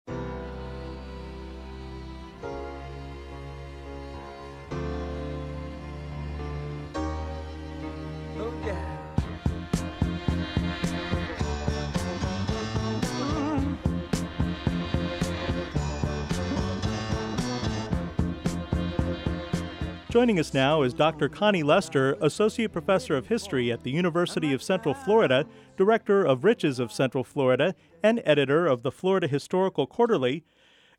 Joining 20.16 20.38
us 20.38 20.54
now 20.54 20.80
is 20.80 20.94
Dr. 20.94 21.28
Connie 21.28 21.62
Lester, 21.62 22.16
Associate 22.22 22.72
Professor 22.72 23.18
of 23.18 23.26
History 23.26 23.70
at 23.70 23.82
the 23.82 23.90
University 23.90 24.54
of 24.54 24.62
Central 24.62 24.94
Florida, 24.94 25.44
Director 25.76 26.24
of 26.24 26.42
Riches 26.42 26.78
of 26.78 26.90
Central 26.90 27.22
Florida, 27.22 27.74
and 28.02 28.22
editor 28.24 28.66
of 28.66 28.82
the 28.82 28.90
Florida 28.90 29.28
Historical 29.28 29.86
Quarterly. 29.86 30.42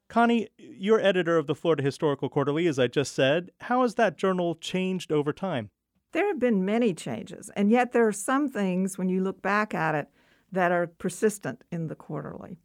Connie, 0.08 0.50
you're 0.60 1.02
editor 1.02 1.36
of 1.36 1.48
the 1.48 1.56
Florida 1.56 1.82
Historical 1.82 2.30
Quarterly, 2.30 2.68
as 2.68 2.78
I 2.78 2.86
just 2.86 3.16
said. 3.16 3.50
How 3.62 3.82
has 3.82 3.96
that 3.96 4.20
journal 4.20 4.54
changed 4.54 5.12
over 5.12 5.34
time? 5.34 5.72
There 6.12 6.28
have 6.28 6.38
been 6.38 6.64
many 6.64 6.94
changes, 6.94 7.50
and 7.56 7.72
yet 7.72 7.94
there 7.94 8.06
are 8.08 8.12
some 8.12 8.48
things, 8.48 9.00
when 9.00 9.10
you 9.10 9.24
look 9.24 9.42
back 9.42 9.74
at 9.74 9.96
it, 9.96 10.10
that 10.52 10.72
are 10.72 10.86
persistent 10.86 11.64
in 11.72 11.88
the 11.88 11.96
quarterly. 11.96 12.60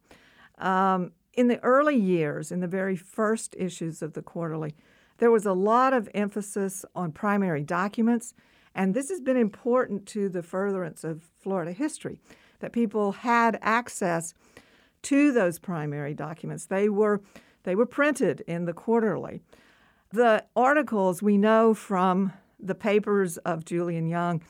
Um, 0.59 1.13
in 1.33 1.49
the 1.49 1.65
early 1.65 1.97
years, 1.97 2.53
in 2.53 2.61
the 2.61 2.69
very 2.69 2.95
first 2.95 3.57
issues 3.59 4.03
of 4.03 4.13
the 4.13 4.21
quarterly, 4.21 4.75
there 5.23 5.31
was 5.31 5.47
a 5.47 5.53
lot 5.53 5.93
of 5.93 6.09
emphasis 6.15 6.85
on 6.97 7.13
primary 7.13 7.63
documents, 7.63 8.35
and 8.75 8.93
this 8.93 9.09
has 9.09 9.21
been 9.21 9.37
important 9.37 10.05
to 10.05 10.29
the 10.29 10.43
furtherance 10.43 11.05
of 11.05 11.31
Florida 11.39 11.71
history, 11.71 12.19
that 12.59 12.73
people 12.73 13.13
had 13.13 13.57
access 13.63 14.35
to 15.03 15.31
those 15.31 15.61
primary 15.61 16.13
documents. 16.13 16.67
They 16.67 16.89
were 16.89 17.21
they 17.63 17.77
were 17.77 17.87
printed 17.87 18.43
in 18.49 18.65
the 18.65 18.73
quarterly. 18.73 19.43
The 20.11 20.45
articles 20.57 21.23
we 21.23 21.39
know 21.39 21.73
from 21.73 22.33
the 22.59 22.75
papers 22.75 23.37
of 23.37 23.65
Julien 23.65 24.09
Yonge 24.09 24.43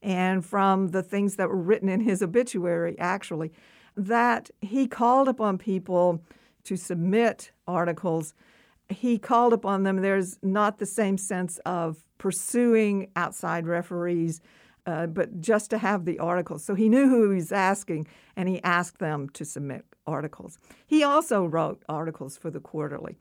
and 0.00 0.46
from 0.46 0.90
the 0.92 1.02
things 1.02 1.34
that 1.34 1.48
were 1.48 1.60
written 1.60 1.88
in 1.88 2.02
his 2.02 2.22
obituary, 2.22 2.96
actually, 3.00 3.50
that 3.96 4.48
he 4.60 4.86
called 4.86 5.26
upon 5.26 5.58
people 5.58 6.22
to 6.62 6.76
submit 6.76 7.50
articles. 7.66 8.32
He 8.90 9.18
called 9.18 9.52
upon 9.52 9.84
them. 9.84 10.02
There's 10.02 10.38
not 10.42 10.78
the 10.78 10.86
same 10.86 11.16
sense 11.16 11.58
of 11.64 12.02
pursuing 12.18 13.10
outside 13.16 13.66
referees, 13.66 14.40
uh, 14.86 15.06
but 15.06 15.40
just 15.40 15.70
to 15.70 15.78
have 15.78 16.04
the 16.04 16.18
articles. 16.18 16.64
So 16.64 16.74
he 16.74 16.88
knew 16.88 17.08
who 17.08 17.30
he 17.30 17.36
was 17.36 17.52
asking, 17.52 18.06
and 18.36 18.48
he 18.48 18.62
asked 18.62 18.98
them 18.98 19.28
to 19.30 19.44
submit 19.44 19.84
articles. 20.06 20.58
He 20.86 21.02
also 21.02 21.44
wrote 21.44 21.82
articles 21.88 22.36
for 22.36 22.50
the 22.50 22.60
quarterly. 22.60 23.16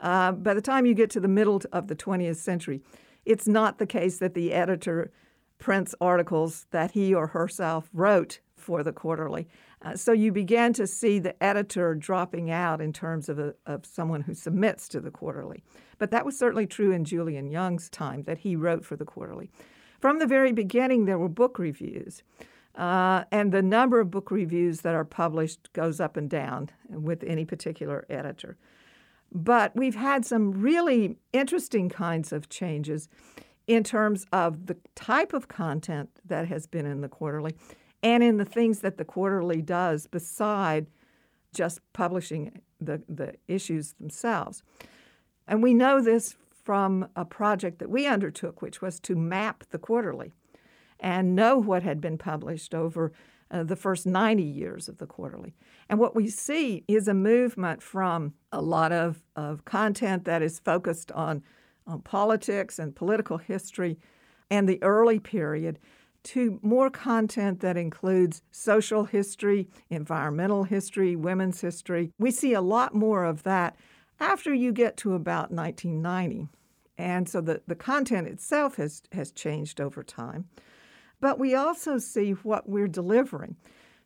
Uh, 0.00 0.32
by 0.32 0.52
the 0.52 0.60
time 0.60 0.84
you 0.84 0.94
get 0.94 1.10
to 1.10 1.20
the 1.20 1.28
middle 1.28 1.62
of 1.72 1.86
the 1.86 1.94
20th 1.94 2.36
century, 2.36 2.80
it's 3.24 3.46
not 3.46 3.78
the 3.78 3.86
case 3.86 4.18
that 4.18 4.34
the 4.34 4.52
editor 4.52 5.12
prints 5.58 5.94
articles 6.00 6.66
that 6.72 6.90
he 6.90 7.14
or 7.14 7.28
herself 7.28 7.88
wrote 7.92 8.40
for 8.62 8.82
the 8.82 8.92
quarterly. 8.92 9.48
Uh, 9.82 9.96
so 9.96 10.12
you 10.12 10.32
began 10.32 10.72
to 10.72 10.86
see 10.86 11.18
the 11.18 11.40
editor 11.42 11.94
dropping 11.94 12.50
out 12.50 12.80
in 12.80 12.92
terms 12.92 13.28
of, 13.28 13.38
a, 13.38 13.54
of 13.66 13.84
someone 13.84 14.22
who 14.22 14.34
submits 14.34 14.88
to 14.88 15.00
the 15.00 15.10
quarterly. 15.10 15.62
But 15.98 16.10
that 16.12 16.24
was 16.24 16.38
certainly 16.38 16.66
true 16.66 16.92
in 16.92 17.04
Julien 17.04 17.50
Yonge's 17.50 17.90
time 17.90 18.22
that 18.24 18.38
he 18.38 18.56
wrote 18.56 18.84
for 18.84 18.96
the 18.96 19.04
quarterly. 19.04 19.50
From 20.00 20.18
the 20.18 20.26
very 20.26 20.52
beginning, 20.52 21.04
there 21.04 21.18
were 21.18 21.28
book 21.28 21.58
reviews. 21.58 22.22
Uh, 22.74 23.24
and 23.30 23.52
the 23.52 23.62
number 23.62 24.00
of 24.00 24.10
book 24.10 24.30
reviews 24.30 24.80
that 24.80 24.94
are 24.94 25.04
published 25.04 25.72
goes 25.72 26.00
up 26.00 26.16
and 26.16 26.30
down 26.30 26.70
with 26.88 27.22
any 27.24 27.44
particular 27.44 28.06
editor. 28.08 28.56
But 29.30 29.74
we've 29.74 29.94
had 29.94 30.24
some 30.24 30.52
really 30.52 31.16
interesting 31.32 31.88
kinds 31.88 32.32
of 32.32 32.48
changes 32.48 33.08
in 33.66 33.84
terms 33.84 34.26
of 34.32 34.66
the 34.66 34.76
type 34.94 35.32
of 35.32 35.48
content 35.48 36.10
that 36.24 36.48
has 36.48 36.66
been 36.66 36.86
in 36.86 37.00
the 37.00 37.08
quarterly 37.08 37.54
and 38.02 38.22
in 38.22 38.36
the 38.36 38.44
things 38.44 38.80
that 38.80 38.96
the 38.96 39.04
quarterly 39.04 39.62
does 39.62 40.06
beside 40.06 40.86
just 41.54 41.80
publishing 41.92 42.60
the, 42.80 43.02
the 43.08 43.34
issues 43.46 43.92
themselves. 43.94 44.62
And 45.46 45.62
we 45.62 45.74
know 45.74 46.00
this 46.00 46.36
from 46.64 47.08
a 47.16 47.24
project 47.24 47.78
that 47.80 47.90
we 47.90 48.06
undertook, 48.06 48.62
which 48.62 48.80
was 48.80 49.00
to 49.00 49.16
map 49.16 49.64
the 49.70 49.78
quarterly 49.78 50.32
and 51.00 51.34
know 51.34 51.58
what 51.58 51.82
had 51.82 52.00
been 52.00 52.16
published 52.16 52.74
over 52.74 53.12
uh, 53.50 53.64
the 53.64 53.76
first 53.76 54.06
90 54.06 54.42
years 54.42 54.88
of 54.88 54.98
the 54.98 55.06
quarterly. 55.06 55.54
And 55.88 55.98
what 55.98 56.14
we 56.14 56.28
see 56.28 56.84
is 56.88 57.06
a 57.08 57.14
movement 57.14 57.82
from 57.82 58.34
a 58.50 58.62
lot 58.62 58.92
of, 58.92 59.22
of 59.36 59.64
content 59.64 60.24
that 60.24 60.42
is 60.42 60.58
focused 60.58 61.12
on, 61.12 61.42
on 61.86 62.00
politics 62.00 62.78
and 62.78 62.94
political 62.94 63.38
history 63.38 63.98
and 64.48 64.68
the 64.68 64.82
early 64.82 65.18
period 65.18 65.78
to 66.24 66.58
more 66.62 66.90
content 66.90 67.60
that 67.60 67.76
includes 67.76 68.42
social 68.50 69.04
history, 69.04 69.68
environmental 69.90 70.64
history, 70.64 71.16
women's 71.16 71.60
history. 71.60 72.12
We 72.18 72.30
see 72.30 72.52
a 72.52 72.60
lot 72.60 72.94
more 72.94 73.24
of 73.24 73.42
that 73.42 73.76
after 74.20 74.54
you 74.54 74.72
get 74.72 74.96
to 74.98 75.14
about 75.14 75.50
1990. 75.50 76.48
And 76.98 77.28
so 77.28 77.40
the, 77.40 77.62
the 77.66 77.74
content 77.74 78.28
itself 78.28 78.76
has, 78.76 79.02
has 79.12 79.32
changed 79.32 79.80
over 79.80 80.02
time. 80.02 80.48
But 81.20 81.38
we 81.38 81.54
also 81.54 81.98
see 81.98 82.32
what 82.32 82.68
we're 82.68 82.88
delivering. 82.88 83.56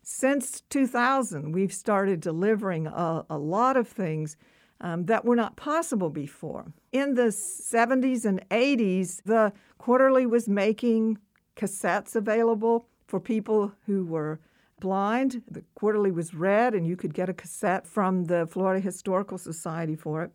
Since 0.03 0.63
2000, 0.71 1.53
we've 1.53 1.73
started 1.73 2.21
delivering 2.21 2.87
a, 2.87 3.27
a 3.29 3.39
lot 3.39 3.77
of 3.77 3.89
things 3.89 4.37
um, 4.81 5.07
that 5.07 5.25
were 5.25 5.37
not 5.37 5.57
possible 5.57 6.11
before. 6.11 6.73
In 6.93 7.15
the 7.15 7.29
70s 7.29 8.25
and 8.25 8.47
80s, 8.51 9.23
the 9.25 9.53
quarterly 9.79 10.27
was 10.27 10.49
making 10.49 11.19
cassettes 11.57 12.15
available 12.15 12.87
for 13.07 13.21
people 13.21 13.73
who 13.87 14.05
were 14.05 14.41
blind. 14.81 15.43
The 15.51 15.65
quarterly 15.75 16.11
was 16.11 16.35
read, 16.35 16.75
and 16.75 16.87
you 16.87 16.97
could 16.97 17.15
get 17.15 17.29
a 17.29 17.35
cassette 17.35 17.87
from 17.87 18.25
the 18.25 18.47
Florida 18.47 18.81
Historical 18.81 19.39
Society 19.39 19.97
for 19.97 20.23
it. 20.23 20.31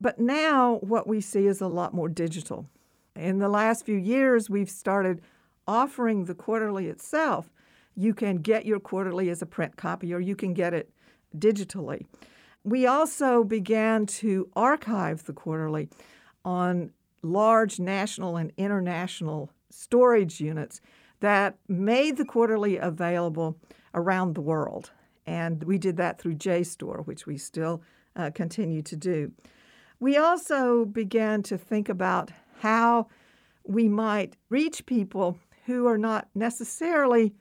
But 0.00 0.18
now, 0.18 0.76
what 0.76 1.06
we 1.06 1.20
see 1.20 1.46
is 1.46 1.60
a 1.60 1.66
lot 1.66 1.94
more 1.94 2.08
digital. 2.08 2.66
In 3.16 3.38
the 3.38 3.48
last 3.48 3.84
few 3.84 3.96
years, 3.96 4.48
we've 4.48 4.70
started 4.70 5.20
offering 5.66 6.24
the 6.24 6.34
quarterly 6.34 6.88
itself, 6.88 7.50
you 7.94 8.14
can 8.14 8.36
get 8.36 8.66
your 8.66 8.80
quarterly 8.80 9.30
as 9.30 9.42
a 9.42 9.46
print 9.46 9.76
copy 9.76 10.12
or 10.14 10.20
you 10.20 10.34
can 10.34 10.54
get 10.54 10.74
it 10.74 10.90
digitally. 11.36 12.06
We 12.64 12.86
also 12.86 13.44
began 13.44 14.06
to 14.06 14.48
archive 14.54 15.24
the 15.24 15.32
quarterly 15.32 15.88
on 16.44 16.92
large 17.22 17.78
national 17.78 18.36
and 18.36 18.52
international 18.56 19.50
storage 19.70 20.40
units 20.40 20.80
that 21.20 21.58
made 21.68 22.16
the 22.16 22.24
quarterly 22.24 22.76
available 22.76 23.56
around 23.94 24.34
the 24.34 24.40
world. 24.40 24.90
And 25.26 25.62
we 25.64 25.78
did 25.78 25.96
that 25.98 26.18
through 26.20 26.36
JSTOR, 26.36 27.06
which 27.06 27.26
we 27.26 27.36
still 27.36 27.82
uh, 28.16 28.30
continue 28.34 28.82
to 28.82 28.96
do. 28.96 29.32
We 30.00 30.16
also 30.16 30.84
began 30.84 31.42
to 31.44 31.58
think 31.58 31.88
about 31.88 32.30
how 32.60 33.08
we 33.64 33.88
might 33.88 34.36
reach 34.48 34.86
people 34.86 35.38
who 35.66 35.86
are 35.86 35.98
not 35.98 36.28
necessarily 36.34 37.34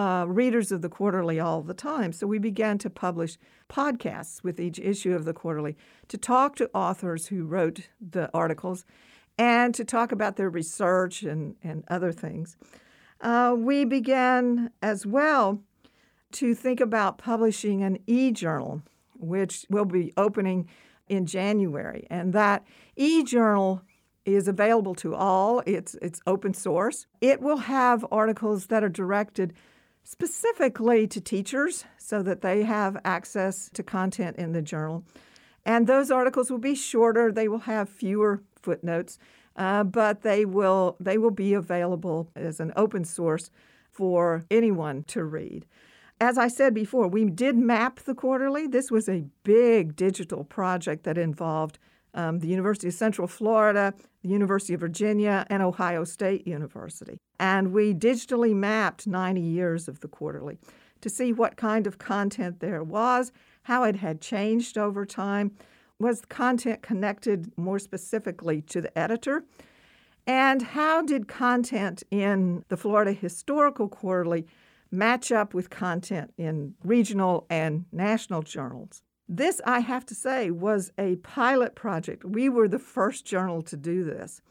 uh, 0.00 0.24
readers 0.26 0.72
of 0.72 0.80
the 0.80 0.88
quarterly 0.88 1.38
all 1.38 1.60
the 1.60 1.74
time. 1.74 2.10
So 2.10 2.26
we 2.26 2.38
began 2.38 2.78
to 2.78 2.88
publish 2.88 3.36
podcasts 3.68 4.42
with 4.42 4.58
each 4.58 4.78
issue 4.78 5.14
of 5.14 5.26
the 5.26 5.34
quarterly 5.34 5.76
to 6.08 6.16
talk 6.16 6.56
to 6.56 6.70
authors 6.72 7.26
who 7.26 7.44
wrote 7.44 7.88
the 8.00 8.30
articles 8.32 8.86
and 9.36 9.74
to 9.74 9.84
talk 9.84 10.10
about 10.10 10.36
their 10.36 10.48
research 10.48 11.22
and, 11.22 11.54
and 11.62 11.84
other 11.88 12.12
things. 12.12 12.56
Uh, 13.20 13.54
we 13.54 13.84
began 13.84 14.70
as 14.80 15.04
well 15.04 15.60
to 16.32 16.54
think 16.54 16.80
about 16.80 17.18
publishing 17.18 17.82
an 17.82 17.98
e 18.06 18.30
journal, 18.30 18.80
which 19.18 19.66
will 19.68 19.84
be 19.84 20.14
opening 20.16 20.66
in 21.10 21.26
January. 21.26 22.06
And 22.08 22.32
that 22.32 22.64
e 22.96 23.22
journal 23.22 23.82
is 24.24 24.48
available 24.48 24.94
to 24.94 25.14
all. 25.14 25.62
It's 25.66 25.94
it's 26.00 26.22
open 26.26 26.54
source. 26.54 27.06
It 27.20 27.42
will 27.42 27.58
have 27.58 28.06
articles 28.10 28.68
that 28.68 28.82
are 28.82 28.88
directed 28.88 29.52
specifically 30.04 31.06
to 31.06 31.20
teachers 31.20 31.84
so 31.98 32.22
that 32.22 32.40
they 32.40 32.62
have 32.62 32.96
access 33.04 33.70
to 33.74 33.82
content 33.82 34.36
in 34.36 34.52
the 34.52 34.62
journal. 34.62 35.04
And 35.64 35.86
those 35.86 36.10
articles 36.10 36.50
will 36.50 36.58
be 36.58 36.74
shorter. 36.74 37.30
They 37.30 37.48
will 37.48 37.60
have 37.60 37.88
fewer 37.88 38.42
footnotes, 38.60 39.18
uh, 39.56 39.84
but 39.84 40.22
they 40.22 40.44
will 40.44 40.96
they 40.98 41.18
will 41.18 41.30
be 41.30 41.54
available 41.54 42.30
as 42.34 42.60
an 42.60 42.72
open 42.76 43.04
source 43.04 43.50
for 43.90 44.44
anyone 44.50 45.04
to 45.04 45.24
read. 45.24 45.66
As 46.20 46.36
I 46.36 46.48
said 46.48 46.74
before, 46.74 47.08
we 47.08 47.24
did 47.24 47.56
map 47.56 48.00
the 48.00 48.14
quarterly. 48.14 48.66
This 48.66 48.90
was 48.90 49.08
a 49.08 49.24
big 49.42 49.96
digital 49.96 50.44
project 50.44 51.04
that 51.04 51.16
involved 51.16 51.78
um, 52.14 52.40
the 52.40 52.48
University 52.48 52.88
of 52.88 52.94
Central 52.94 53.28
Florida, 53.28 53.94
the 54.22 54.28
University 54.28 54.74
of 54.74 54.80
Virginia, 54.80 55.46
and 55.48 55.62
Ohio 55.62 56.04
State 56.04 56.46
University. 56.46 57.18
And 57.38 57.72
we 57.72 57.94
digitally 57.94 58.54
mapped 58.54 59.06
90 59.06 59.40
years 59.40 59.88
of 59.88 60.00
the 60.00 60.08
quarterly 60.08 60.58
to 61.00 61.08
see 61.08 61.32
what 61.32 61.56
kind 61.56 61.86
of 61.86 61.98
content 61.98 62.60
there 62.60 62.82
was, 62.82 63.32
how 63.64 63.84
it 63.84 63.96
had 63.96 64.20
changed 64.20 64.76
over 64.76 65.06
time, 65.06 65.52
was 65.98 66.22
the 66.22 66.26
content 66.26 66.82
connected 66.82 67.52
more 67.56 67.78
specifically 67.78 68.62
to 68.62 68.80
the 68.80 68.98
editor, 68.98 69.44
and 70.26 70.62
how 70.62 71.02
did 71.02 71.28
content 71.28 72.02
in 72.10 72.64
the 72.68 72.76
Florida 72.76 73.12
Historical 73.12 73.88
Quarterly 73.88 74.46
match 74.90 75.30
up 75.30 75.54
with 75.54 75.70
content 75.70 76.32
in 76.36 76.74
regional 76.84 77.46
and 77.48 77.84
national 77.92 78.42
journals. 78.42 79.02
This, 79.32 79.60
I 79.64 79.78
have 79.78 80.04
to 80.06 80.14
say, 80.16 80.50
was 80.50 80.90
a 80.98 81.14
pilot 81.16 81.76
project. 81.76 82.24
We 82.24 82.48
were 82.48 82.66
the 82.66 82.80
first 82.80 83.24
journal 83.24 83.62
to 83.62 83.76
do 83.76 84.02
this, 84.02 84.42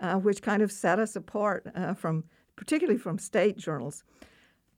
uh, 0.00 0.16
which 0.16 0.42
kind 0.42 0.62
of 0.62 0.72
set 0.72 0.98
us 0.98 1.14
apart 1.14 1.68
uh, 1.76 1.94
from, 1.94 2.24
particularly 2.56 2.98
from 2.98 3.20
state 3.20 3.56
journals. 3.56 4.02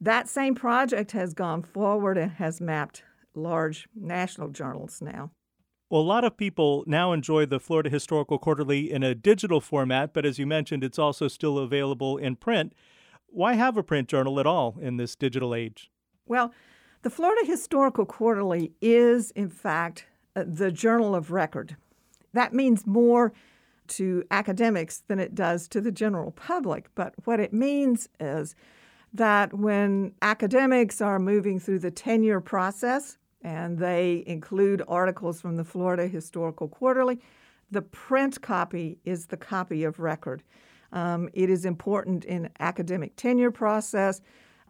That 0.03 0.29
same 0.29 0.55
project 0.55 1.13
has 1.13 1.33
gone 1.33 1.63
forward 1.63 2.19
and 2.19 2.33
has 2.33 2.61
mapped 2.61 3.05
large 3.35 3.89
national 3.95 4.49
journals 4.51 5.01
now. 5.01 5.31
Well, 5.89 6.03
a 6.03 6.03
lot 6.03 6.25
of 6.25 6.37
people 6.37 6.85
now 6.87 7.13
enjoy 7.13 7.47
the 7.47 7.59
Florida 7.59 7.89
Historical 7.89 8.39
Quarterly 8.39 8.93
in 8.93 9.03
a 9.03 9.15
digital 9.15 9.63
format, 9.63 10.13
but 10.13 10.27
as 10.27 10.39
you 10.39 10.47
mentioned, 10.47 10.85
it's 10.85 10.99
also 10.99 11.27
still 11.27 11.57
available 11.57 12.19
in 12.19 12.37
print. 12.37 12.75
Why 13.29 13.55
have 13.55 13.79
a 13.79 13.83
print 13.83 14.11
journal 14.11 14.39
at 14.41 14.47
all 14.47 14.77
in 14.79 14.99
this 14.99 15.17
digital 15.17 15.55
age? 15.55 15.91
Well, 16.27 16.53
the 17.03 17.11
Florida 17.11 17.47
Historical 17.47 18.05
Quarterly 18.05 18.73
is, 18.81 19.31
in 19.33 19.49
fact, 19.49 20.07
uh, 20.35 20.45
the 20.47 20.73
journal 20.73 21.15
of 21.15 21.31
record. 21.31 21.77
That 22.33 22.53
means 22.53 22.87
more 22.87 23.33
to 23.89 24.25
academics 24.31 25.03
than 25.07 25.19
it 25.19 25.35
does 25.35 25.69
to 25.69 25.81
the 25.81 25.93
general 25.93 26.31
public. 26.33 26.89
But 26.95 27.15
what 27.25 27.41
it 27.41 27.53
means 27.53 28.09
is 28.21 28.55
that 29.13 29.55
when 29.55 30.13
academics 30.21 31.01
are 31.01 31.19
moving 31.19 31.59
through 31.59 31.79
the 31.79 31.91
tenure 31.91 32.41
process, 32.41 33.17
and 33.43 33.79
they 33.79 34.25
include 34.27 34.83
articles 34.89 35.41
from 35.41 35.57
the 35.57 35.65
Florida 35.65 36.07
Historical 36.07 36.69
Quarterly, 36.69 37.21
the 37.71 37.83
print 37.83 38.41
copy 38.43 38.99
is 39.05 39.27
the 39.27 39.37
copy 39.37 39.85
of 39.85 40.01
record. 40.01 40.43
Um, 40.93 41.29
it 41.33 41.51
is 41.51 41.65
important 41.65 42.25
in 42.25 42.51
academic 42.59 43.15
tenure 43.17 43.51
process 43.51 44.21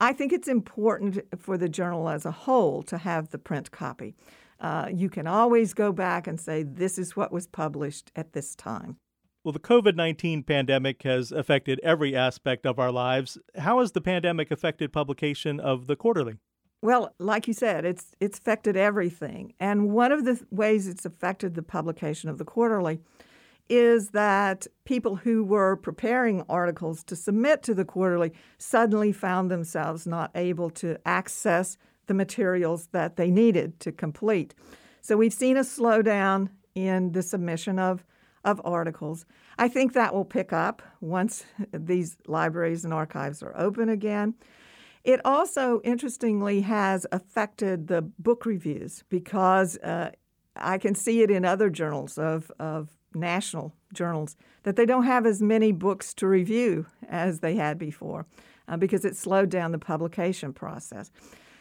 I 0.01 0.13
think 0.13 0.33
it's 0.33 0.49
important 0.49 1.21
for 1.39 1.59
the 1.59 1.69
journal 1.69 2.09
as 2.09 2.25
a 2.25 2.31
whole 2.31 2.83
to 2.85 2.99
have 2.99 3.31
the 3.31 3.39
print 3.39 3.71
copy. 3.71 4.15
Uh, 4.61 4.89
you 4.93 5.09
can 5.09 5.27
always 5.27 5.75
go 5.75 5.93
back 5.93 6.27
and 6.27 6.41
say, 6.41 6.63
this 6.63 6.99
is 6.99 7.17
what 7.17 7.33
was 7.33 7.47
published 7.47 8.11
at 8.17 8.33
this 8.33 8.55
time. 8.55 8.97
Well, 9.45 9.53
the 9.53 9.61
COVID 9.61 9.95
19 9.95 10.43
pandemic 10.43 11.03
has 11.05 11.33
affected 11.33 11.81
every 11.83 12.15
aspect 12.15 12.67
of 12.67 12.79
our 12.79 12.91
lives. 12.91 13.39
How 13.57 13.81
has 13.81 13.93
the 13.93 14.01
pandemic 14.01 14.51
affected 14.51 14.93
publication 14.93 15.61
of 15.61 15.87
the 15.87 15.97
quarterly? 15.97 16.35
Well, 16.83 17.15
like 17.19 17.49
you 17.49 17.55
said, 17.55 17.85
it's 17.85 18.15
it's 18.21 18.39
affected 18.39 18.77
everything. 18.77 19.55
And 19.59 19.91
one 19.91 20.13
of 20.13 20.25
the 20.25 20.45
ways 20.51 20.87
it's 20.87 21.05
affected 21.05 21.55
the 21.55 21.63
publication 21.63 22.29
of 22.29 22.39
the 22.39 22.45
quarterly 22.45 23.01
is 23.69 24.11
that 24.11 24.67
people 24.85 25.17
who 25.17 25.45
were 25.45 25.77
preparing 25.77 26.43
articles 26.49 27.05
to 27.05 27.17
submit 27.17 27.63
to 27.63 27.75
the 27.75 27.85
quarterly 27.85 28.33
suddenly 28.57 29.13
found 29.13 29.51
themselves 29.51 30.07
not 30.07 30.31
able 30.35 30.71
to 30.71 30.99
access 31.07 31.77
the 32.07 32.15
materials 32.15 32.89
that 32.93 33.17
they 33.17 33.31
needed 33.31 33.79
to 33.81 33.93
complete. 33.93 34.55
So 35.03 35.17
we've 35.17 35.33
seen 35.33 35.57
a 35.57 35.61
slowdown 35.61 36.49
in 36.75 37.13
the 37.13 37.23
submission 37.23 37.79
of, 37.79 38.05
of 38.45 38.61
articles. 38.65 39.27
I 39.59 39.69
think 39.69 39.93
that 39.93 40.15
will 40.15 40.25
pick 40.25 40.53
up 40.53 40.83
once 41.01 41.45
these 41.73 42.17
libraries 42.27 42.85
and 42.85 42.95
archives 42.95 43.43
are 43.43 43.57
open 43.57 43.89
again. 43.89 44.35
It 45.05 45.21
also, 45.25 45.81
interestingly, 45.85 46.63
has 46.63 47.07
affected 47.13 47.87
the 47.87 48.03
book 48.03 48.45
reviews 48.45 49.05
because 49.09 49.79
uh, 49.79 50.11
I 50.57 50.79
can 50.79 50.95
see 50.95 51.23
it 51.23 51.31
in 51.31 51.45
other 51.45 51.71
journals 51.71 52.19
of, 52.19 52.51
of 52.59 52.98
national 53.15 53.75
journals 53.93 54.37
that 54.63 54.77
they 54.77 54.87
don't 54.87 55.05
have 55.05 55.27
as 55.27 55.43
many 55.43 55.73
books 55.73 56.13
to 56.15 56.27
review 56.27 56.87
as 57.09 57.41
they 57.41 57.57
had 57.57 57.79
before 57.79 58.27
uh, 58.69 58.77
because 58.77 59.05
it 59.05 59.17
slowed 59.17 59.49
down 59.49 59.73
the 59.73 59.79
publication 59.79 60.53
process. 60.53 61.11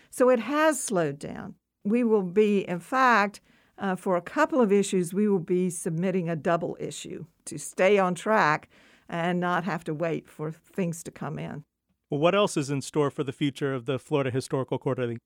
So 0.09 0.29
it 0.29 0.39
has 0.39 0.81
slowed 0.81 1.19
down. 1.19 1.55
We 1.83 2.03
will 2.03 2.23
be, 2.23 2.67
in 2.67 2.79
fact, 2.79 3.39
uh, 3.77 3.95
for 3.95 4.17
a 4.17 4.21
couple 4.21 4.59
of 4.59 4.71
issues, 4.71 5.13
we 5.13 5.27
will 5.27 5.39
be 5.39 5.69
submitting 5.69 6.29
a 6.29 6.35
double 6.35 6.75
issue 6.79 7.25
to 7.45 7.57
stay 7.57 7.97
on 7.97 8.15
track 8.15 8.69
and 9.07 9.39
not 9.39 9.63
have 9.63 9.83
to 9.85 9.93
wait 9.93 10.27
for 10.27 10.51
things 10.51 11.03
to 11.03 11.11
come 11.11 11.39
in. 11.39 11.63
Well, 12.09 12.19
what 12.19 12.35
else 12.35 12.57
is 12.57 12.69
in 12.69 12.81
store 12.81 13.11
for 13.11 13.23
the 13.23 13.31
future 13.31 13.73
of 13.73 13.85
the 13.85 13.99
Florida 13.99 14.31
Historical 14.31 14.77
Quarterly? 14.77 15.17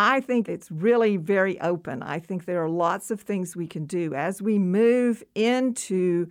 I 0.00 0.20
think 0.20 0.48
it's 0.48 0.70
really 0.70 1.16
very 1.16 1.60
open. 1.60 2.04
I 2.04 2.20
think 2.20 2.44
there 2.44 2.62
are 2.62 2.68
lots 2.68 3.10
of 3.10 3.20
things 3.20 3.56
we 3.56 3.66
can 3.66 3.84
do 3.84 4.14
as 4.14 4.40
we 4.40 4.56
move 4.56 5.24
into 5.34 6.28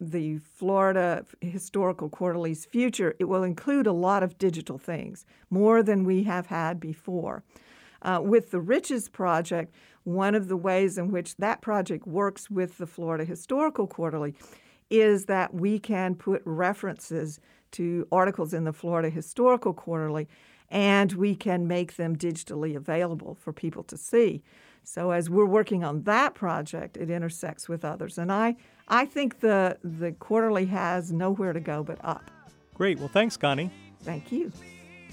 the 0.00 0.38
Florida 0.38 1.26
Historical 1.42 2.08
Quarterly's 2.08 2.64
future. 2.64 3.14
It 3.18 3.24
will 3.24 3.42
include 3.42 3.86
a 3.86 3.92
lot 3.92 4.22
of 4.22 4.38
digital 4.38 4.78
things, 4.78 5.26
more 5.50 5.82
than 5.82 6.04
we 6.04 6.22
have 6.22 6.46
had 6.46 6.80
before. 6.80 7.44
Uh, 8.00 8.22
with 8.24 8.52
the 8.52 8.60
Riches 8.60 9.10
Project, 9.10 9.74
one 10.04 10.34
of 10.34 10.48
the 10.48 10.56
ways 10.56 10.96
in 10.96 11.10
which 11.10 11.36
that 11.36 11.60
project 11.60 12.06
works 12.06 12.48
with 12.48 12.78
the 12.78 12.86
Florida 12.86 13.26
Historical 13.26 13.86
Quarterly 13.86 14.34
is 14.88 15.26
that 15.26 15.52
we 15.52 15.78
can 15.78 16.14
put 16.14 16.40
references 16.46 17.38
to 17.72 18.08
articles 18.10 18.54
in 18.54 18.64
the 18.64 18.72
Florida 18.72 19.10
Historical 19.10 19.74
Quarterly 19.74 20.26
and 20.70 21.12
we 21.12 21.34
can 21.34 21.66
make 21.66 21.96
them 21.96 22.16
digitally 22.16 22.76
available 22.76 23.34
for 23.34 23.52
people 23.52 23.82
to 23.84 23.96
see. 23.96 24.42
So 24.82 25.10
as 25.10 25.28
we're 25.28 25.46
working 25.46 25.84
on 25.84 26.02
that 26.02 26.34
project, 26.34 26.96
it 26.96 27.10
intersects 27.10 27.68
with 27.68 27.84
others. 27.84 28.18
And 28.18 28.32
I, 28.32 28.56
I 28.88 29.04
think 29.06 29.40
the, 29.40 29.78
the 29.84 30.12
quarterly 30.12 30.66
has 30.66 31.12
nowhere 31.12 31.52
to 31.52 31.60
go 31.60 31.82
but 31.82 31.98
up. 32.02 32.30
Great. 32.74 32.98
Well, 32.98 33.08
thanks, 33.08 33.36
Connie. 33.36 33.70
Thank 34.02 34.32
you. 34.32 34.52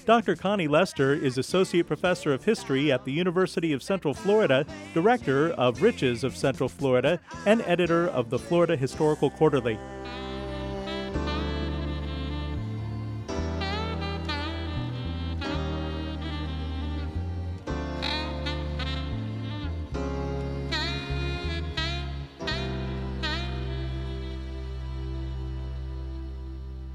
Dr. 0.06 0.36
Connie 0.36 0.68
Lester 0.68 1.12
is 1.12 1.36
Associate 1.36 1.86
Professor 1.86 2.32
of 2.32 2.42
History 2.42 2.90
at 2.90 3.04
the 3.04 3.12
University 3.12 3.74
of 3.74 3.82
Central 3.82 4.14
Florida, 4.14 4.64
Director 4.94 5.50
of 5.50 5.82
Riches 5.82 6.24
of 6.24 6.34
Central 6.34 6.70
Florida, 6.70 7.20
and 7.44 7.60
editor 7.62 8.08
of 8.08 8.30
the 8.30 8.38
Florida 8.38 8.74
Historical 8.74 9.28
Quarterly. 9.28 9.78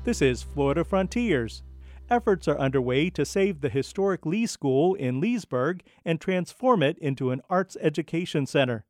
This 0.05 0.21
is 0.21 0.43
Florida 0.43 0.83
Frontiers. 0.83 1.63
Efforts 2.09 2.49
are 2.49 2.57
underway 2.57 3.09
to 3.11 3.23
save 3.23 3.61
the 3.61 3.69
historic 3.69 4.25
Lee 4.25 4.45
School 4.45 4.95
in 4.95 5.21
Leesburg 5.21 5.81
and 6.03 6.19
transform 6.19 6.83
it 6.83 6.97
into 6.97 7.31
an 7.31 7.41
arts 7.49 7.77
education 7.79 8.45
center. 8.45 8.83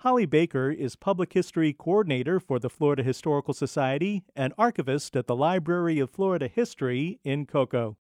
Holly 0.00 0.26
Baker 0.26 0.72
is 0.72 0.96
Public 0.96 1.34
History 1.34 1.72
Coordinator 1.72 2.40
for 2.40 2.58
the 2.58 2.68
Florida 2.68 3.04
Historical 3.04 3.54
Society 3.54 4.24
and 4.34 4.52
archivist 4.58 5.14
at 5.14 5.28
the 5.28 5.36
Library 5.36 6.00
of 6.00 6.10
Florida 6.10 6.48
History 6.48 7.20
in 7.22 7.46
Cocoa. 7.46 7.96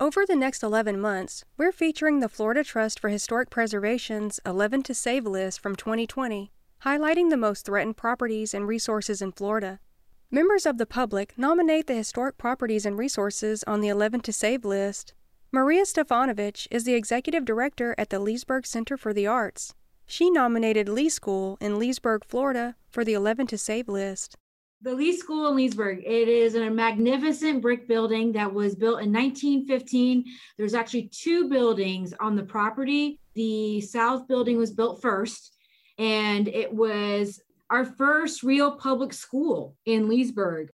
Over 0.00 0.24
the 0.24 0.36
next 0.36 0.62
11 0.62 0.98
months, 0.98 1.44
we're 1.58 1.70
featuring 1.70 2.20
the 2.20 2.30
Florida 2.30 2.64
Trust 2.64 2.98
for 2.98 3.10
Historic 3.10 3.50
Preservation's 3.50 4.40
11 4.46 4.84
to 4.84 4.94
Save 4.94 5.26
list 5.26 5.60
from 5.60 5.76
2020, 5.76 6.50
highlighting 6.82 7.28
the 7.28 7.36
most 7.36 7.66
threatened 7.66 7.98
properties 7.98 8.54
and 8.54 8.66
resources 8.66 9.20
in 9.20 9.32
Florida. 9.32 9.80
Members 10.30 10.66
of 10.66 10.76
the 10.76 10.86
public 10.86 11.34
nominate 11.38 11.86
the 11.86 11.94
historic 11.94 12.36
properties 12.36 12.84
and 12.84 12.98
resources 12.98 13.62
on 13.68 13.80
the 13.80 13.86
11 13.86 14.22
to 14.22 14.32
Save 14.32 14.64
list. 14.64 15.14
Maria 15.52 15.82
Stefanovich 15.84 16.66
is 16.68 16.82
the 16.82 16.94
executive 16.94 17.44
director 17.44 17.94
at 17.96 18.10
the 18.10 18.18
Leesburg 18.18 18.66
Center 18.66 18.96
for 18.96 19.14
the 19.14 19.28
Arts. 19.28 19.72
She 20.04 20.28
nominated 20.28 20.88
Lee 20.88 21.08
School 21.08 21.56
in 21.60 21.78
Leesburg, 21.78 22.24
Florida 22.24 22.74
for 22.90 23.04
the 23.04 23.12
11 23.12 23.46
to 23.46 23.58
Save 23.58 23.88
list. 23.88 24.34
The 24.82 24.94
Lee 24.94 25.16
School 25.16 25.46
in 25.46 25.56
Leesburg, 25.56 26.02
it 26.04 26.26
is 26.28 26.56
a 26.56 26.70
magnificent 26.70 27.62
brick 27.62 27.86
building 27.86 28.32
that 28.32 28.52
was 28.52 28.74
built 28.74 29.02
in 29.02 29.12
1915. 29.12 30.24
There's 30.58 30.74
actually 30.74 31.08
two 31.12 31.48
buildings 31.48 32.12
on 32.18 32.34
the 32.34 32.42
property. 32.42 33.20
The 33.34 33.80
south 33.80 34.26
building 34.26 34.58
was 34.58 34.72
built 34.72 35.00
first, 35.00 35.54
and 35.98 36.48
it 36.48 36.74
was 36.74 37.40
our 37.70 37.84
first 37.84 38.42
real 38.42 38.72
public 38.72 39.12
school 39.12 39.76
in 39.84 40.08
Leesburg. 40.08 40.70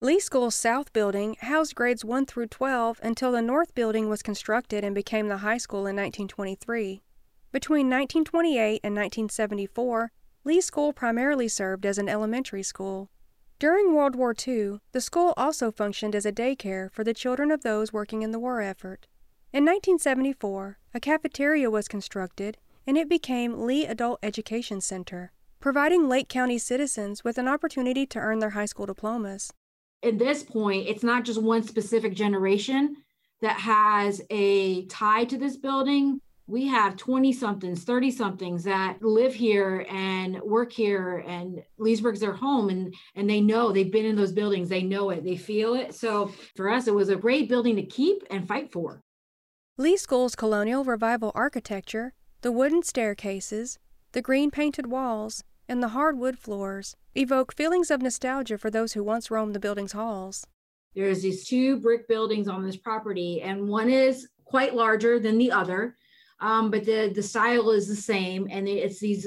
Lee 0.00 0.20
School's 0.20 0.54
South 0.54 0.92
Building 0.92 1.36
housed 1.40 1.74
grades 1.74 2.04
1 2.04 2.26
through 2.26 2.46
12 2.46 3.00
until 3.02 3.32
the 3.32 3.42
North 3.42 3.74
Building 3.74 4.08
was 4.08 4.22
constructed 4.22 4.84
and 4.84 4.94
became 4.94 5.26
the 5.26 5.38
high 5.38 5.58
school 5.58 5.80
in 5.80 5.96
1923. 5.96 7.02
Between 7.50 7.86
1928 7.86 8.80
and 8.84 8.94
1974, 8.94 10.12
Lee 10.44 10.60
School 10.60 10.92
primarily 10.92 11.48
served 11.48 11.84
as 11.84 11.98
an 11.98 12.08
elementary 12.08 12.62
school. 12.62 13.10
During 13.58 13.92
World 13.92 14.14
War 14.14 14.32
II, 14.46 14.78
the 14.92 15.00
school 15.00 15.34
also 15.36 15.72
functioned 15.72 16.14
as 16.14 16.24
a 16.24 16.30
daycare 16.30 16.92
for 16.92 17.02
the 17.02 17.12
children 17.12 17.50
of 17.50 17.62
those 17.62 17.92
working 17.92 18.22
in 18.22 18.30
the 18.30 18.38
war 18.38 18.60
effort. 18.60 19.08
In 19.52 19.64
1974, 19.64 20.78
a 20.94 21.00
cafeteria 21.00 21.68
was 21.68 21.88
constructed 21.88 22.58
and 22.86 22.96
it 22.96 23.08
became 23.08 23.66
Lee 23.66 23.84
Adult 23.84 24.20
Education 24.22 24.80
Center 24.80 25.32
providing 25.60 26.08
Lake 26.08 26.28
County 26.28 26.58
citizens 26.58 27.24
with 27.24 27.38
an 27.38 27.48
opportunity 27.48 28.06
to 28.06 28.18
earn 28.18 28.38
their 28.38 28.50
high 28.50 28.66
school 28.66 28.86
diplomas. 28.86 29.52
At 30.02 30.18
this 30.18 30.42
point, 30.42 30.86
it's 30.86 31.02
not 31.02 31.24
just 31.24 31.42
one 31.42 31.62
specific 31.62 32.14
generation 32.14 32.96
that 33.40 33.58
has 33.58 34.22
a 34.30 34.86
tie 34.86 35.24
to 35.24 35.36
this 35.38 35.56
building. 35.56 36.20
we 36.46 36.66
have 36.66 36.96
20 36.96 37.30
somethings 37.32 37.84
30 37.84 38.10
somethings 38.10 38.64
that 38.64 38.96
live 39.02 39.34
here 39.34 39.84
and 39.90 40.40
work 40.40 40.72
here 40.72 41.22
and 41.26 41.62
leesburg's 41.76 42.20
their 42.20 42.32
home 42.32 42.70
and 42.70 42.94
and 43.14 43.28
they 43.28 43.40
know 43.40 43.70
they've 43.70 43.92
been 43.92 44.06
in 44.06 44.16
those 44.16 44.32
buildings 44.32 44.68
they 44.70 44.82
know 44.82 45.10
it 45.10 45.22
they 45.24 45.36
feel 45.36 45.74
it 45.74 45.94
so 45.94 46.32
for 46.56 46.70
us 46.70 46.86
it 46.88 46.94
was 46.94 47.10
a 47.10 47.16
great 47.16 47.50
building 47.50 47.76
to 47.76 47.82
keep 47.82 48.22
and 48.30 48.48
fight 48.48 48.72
for 48.72 49.02
lee 49.76 49.96
school's 49.96 50.34
colonial 50.34 50.84
revival 50.84 51.32
architecture 51.34 52.14
the 52.40 52.50
wooden 52.50 52.82
staircases 52.82 53.78
the 54.12 54.22
green 54.22 54.50
painted 54.50 54.86
walls 54.86 55.44
and 55.68 55.82
the 55.82 55.88
hardwood 55.88 56.38
floors 56.38 56.96
evoke 57.14 57.54
feelings 57.54 57.90
of 57.90 58.02
nostalgia 58.02 58.58
for 58.58 58.70
those 58.70 58.92
who 58.92 59.02
once 59.02 59.30
roamed 59.30 59.54
the 59.54 59.60
building's 59.60 59.92
halls 59.92 60.46
there's 60.94 61.22
these 61.22 61.46
two 61.46 61.78
brick 61.78 62.08
buildings 62.08 62.48
on 62.48 62.64
this 62.64 62.76
property 62.76 63.42
and 63.42 63.68
one 63.68 63.90
is 63.90 64.28
quite 64.44 64.74
larger 64.74 65.18
than 65.18 65.38
the 65.38 65.52
other 65.52 65.94
um, 66.40 66.70
but 66.70 66.84
the 66.84 67.10
the 67.14 67.22
style 67.22 67.70
is 67.70 67.88
the 67.88 67.96
same, 67.96 68.46
and 68.50 68.68
it's 68.68 69.00
these 69.00 69.26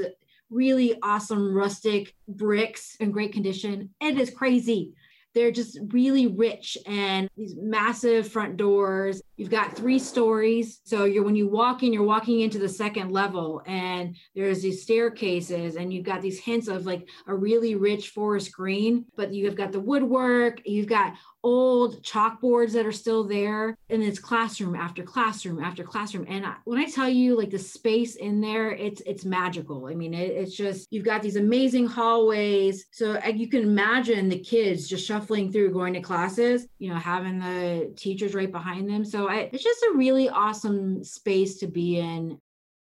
really 0.50 0.98
awesome 1.02 1.54
rustic 1.54 2.16
bricks 2.28 2.96
in 3.00 3.12
great 3.12 3.34
condition. 3.34 3.90
It 4.02 4.20
is 4.20 4.30
crazy. 4.30 4.94
They're 5.34 5.52
just 5.52 5.80
really 5.90 6.28
rich 6.28 6.78
and 6.86 7.30
these 7.38 7.56
massive 7.56 8.28
front 8.28 8.58
doors. 8.58 9.22
You've 9.38 9.50
got 9.50 9.76
three 9.76 10.00
stories. 10.00 10.82
So 10.84 11.06
you're 11.06 11.24
when 11.24 11.36
you 11.36 11.48
walk 11.48 11.84
in, 11.84 11.94
you're 11.94 12.04
walking 12.04 12.42
into 12.42 12.60
the 12.60 12.70
second 12.70 13.12
level 13.12 13.62
and 13.66 14.16
there's 14.36 14.62
these 14.62 14.84
staircases 14.84 15.76
and 15.76 15.94
you've 15.94 16.06
got 16.06 16.22
these 16.22 16.40
hints 16.40 16.68
of 16.68 16.86
like 16.86 17.08
a 17.28 17.36
really 17.36 17.76
rich 17.76 18.10
forest 18.10 18.52
green, 18.52 19.06
but 19.16 19.34
you've 19.34 19.56
got 19.56 19.72
the 19.72 19.80
woodwork, 19.80 20.62
you've 20.66 20.88
got 20.88 21.14
old 21.44 22.04
chalkboards 22.04 22.72
that 22.74 22.86
are 22.86 22.92
still 22.92 23.24
there 23.24 23.76
and 23.90 24.04
it's 24.04 24.20
classroom 24.20 24.76
after 24.76 25.04
classroom 25.04 25.64
after 25.64 25.84
classroom. 25.84 26.26
And 26.30 26.46
I, 26.46 26.56
when 26.66 26.80
i 26.80 26.86
tell 26.86 27.10
you 27.10 27.38
like 27.38 27.50
the 27.50 27.60
space 27.60 28.16
in 28.16 28.42
there 28.42 28.72
it's 28.72 29.02
it's 29.06 29.26
magical. 29.26 29.88
I 29.88 29.96
mean 29.96 30.14
it, 30.14 30.32
it's 30.32 30.56
just 30.56 30.88
you've 30.92 31.06
got 31.06 31.22
these 31.22 31.36
amazing 31.36 31.88
hallways. 31.88 32.86
So 32.92 33.20
you 33.26 33.48
can 33.48 33.64
imagine 33.64 34.30
the 34.30 34.40
kids 34.40 34.88
just 34.88 35.06
shuffling 35.06 35.52
through 35.52 35.72
going 35.74 35.94
to 35.94 36.02
classes 36.02 36.68
you 36.80 36.90
know 36.90 36.96
having 36.96 37.40
the 37.40 37.94
teachers 37.96 38.34
right 38.34 38.52
behind 38.52 38.90
them. 38.90 39.04
So 39.04 39.30
I, 39.30 39.50
it's 39.52 39.64
just 39.64 39.84
a 39.84 39.94
really 39.96 40.30
awesome 40.30 41.04
space 41.04 41.58
to 41.60 41.68
be 41.68 42.00
in. 42.00 42.38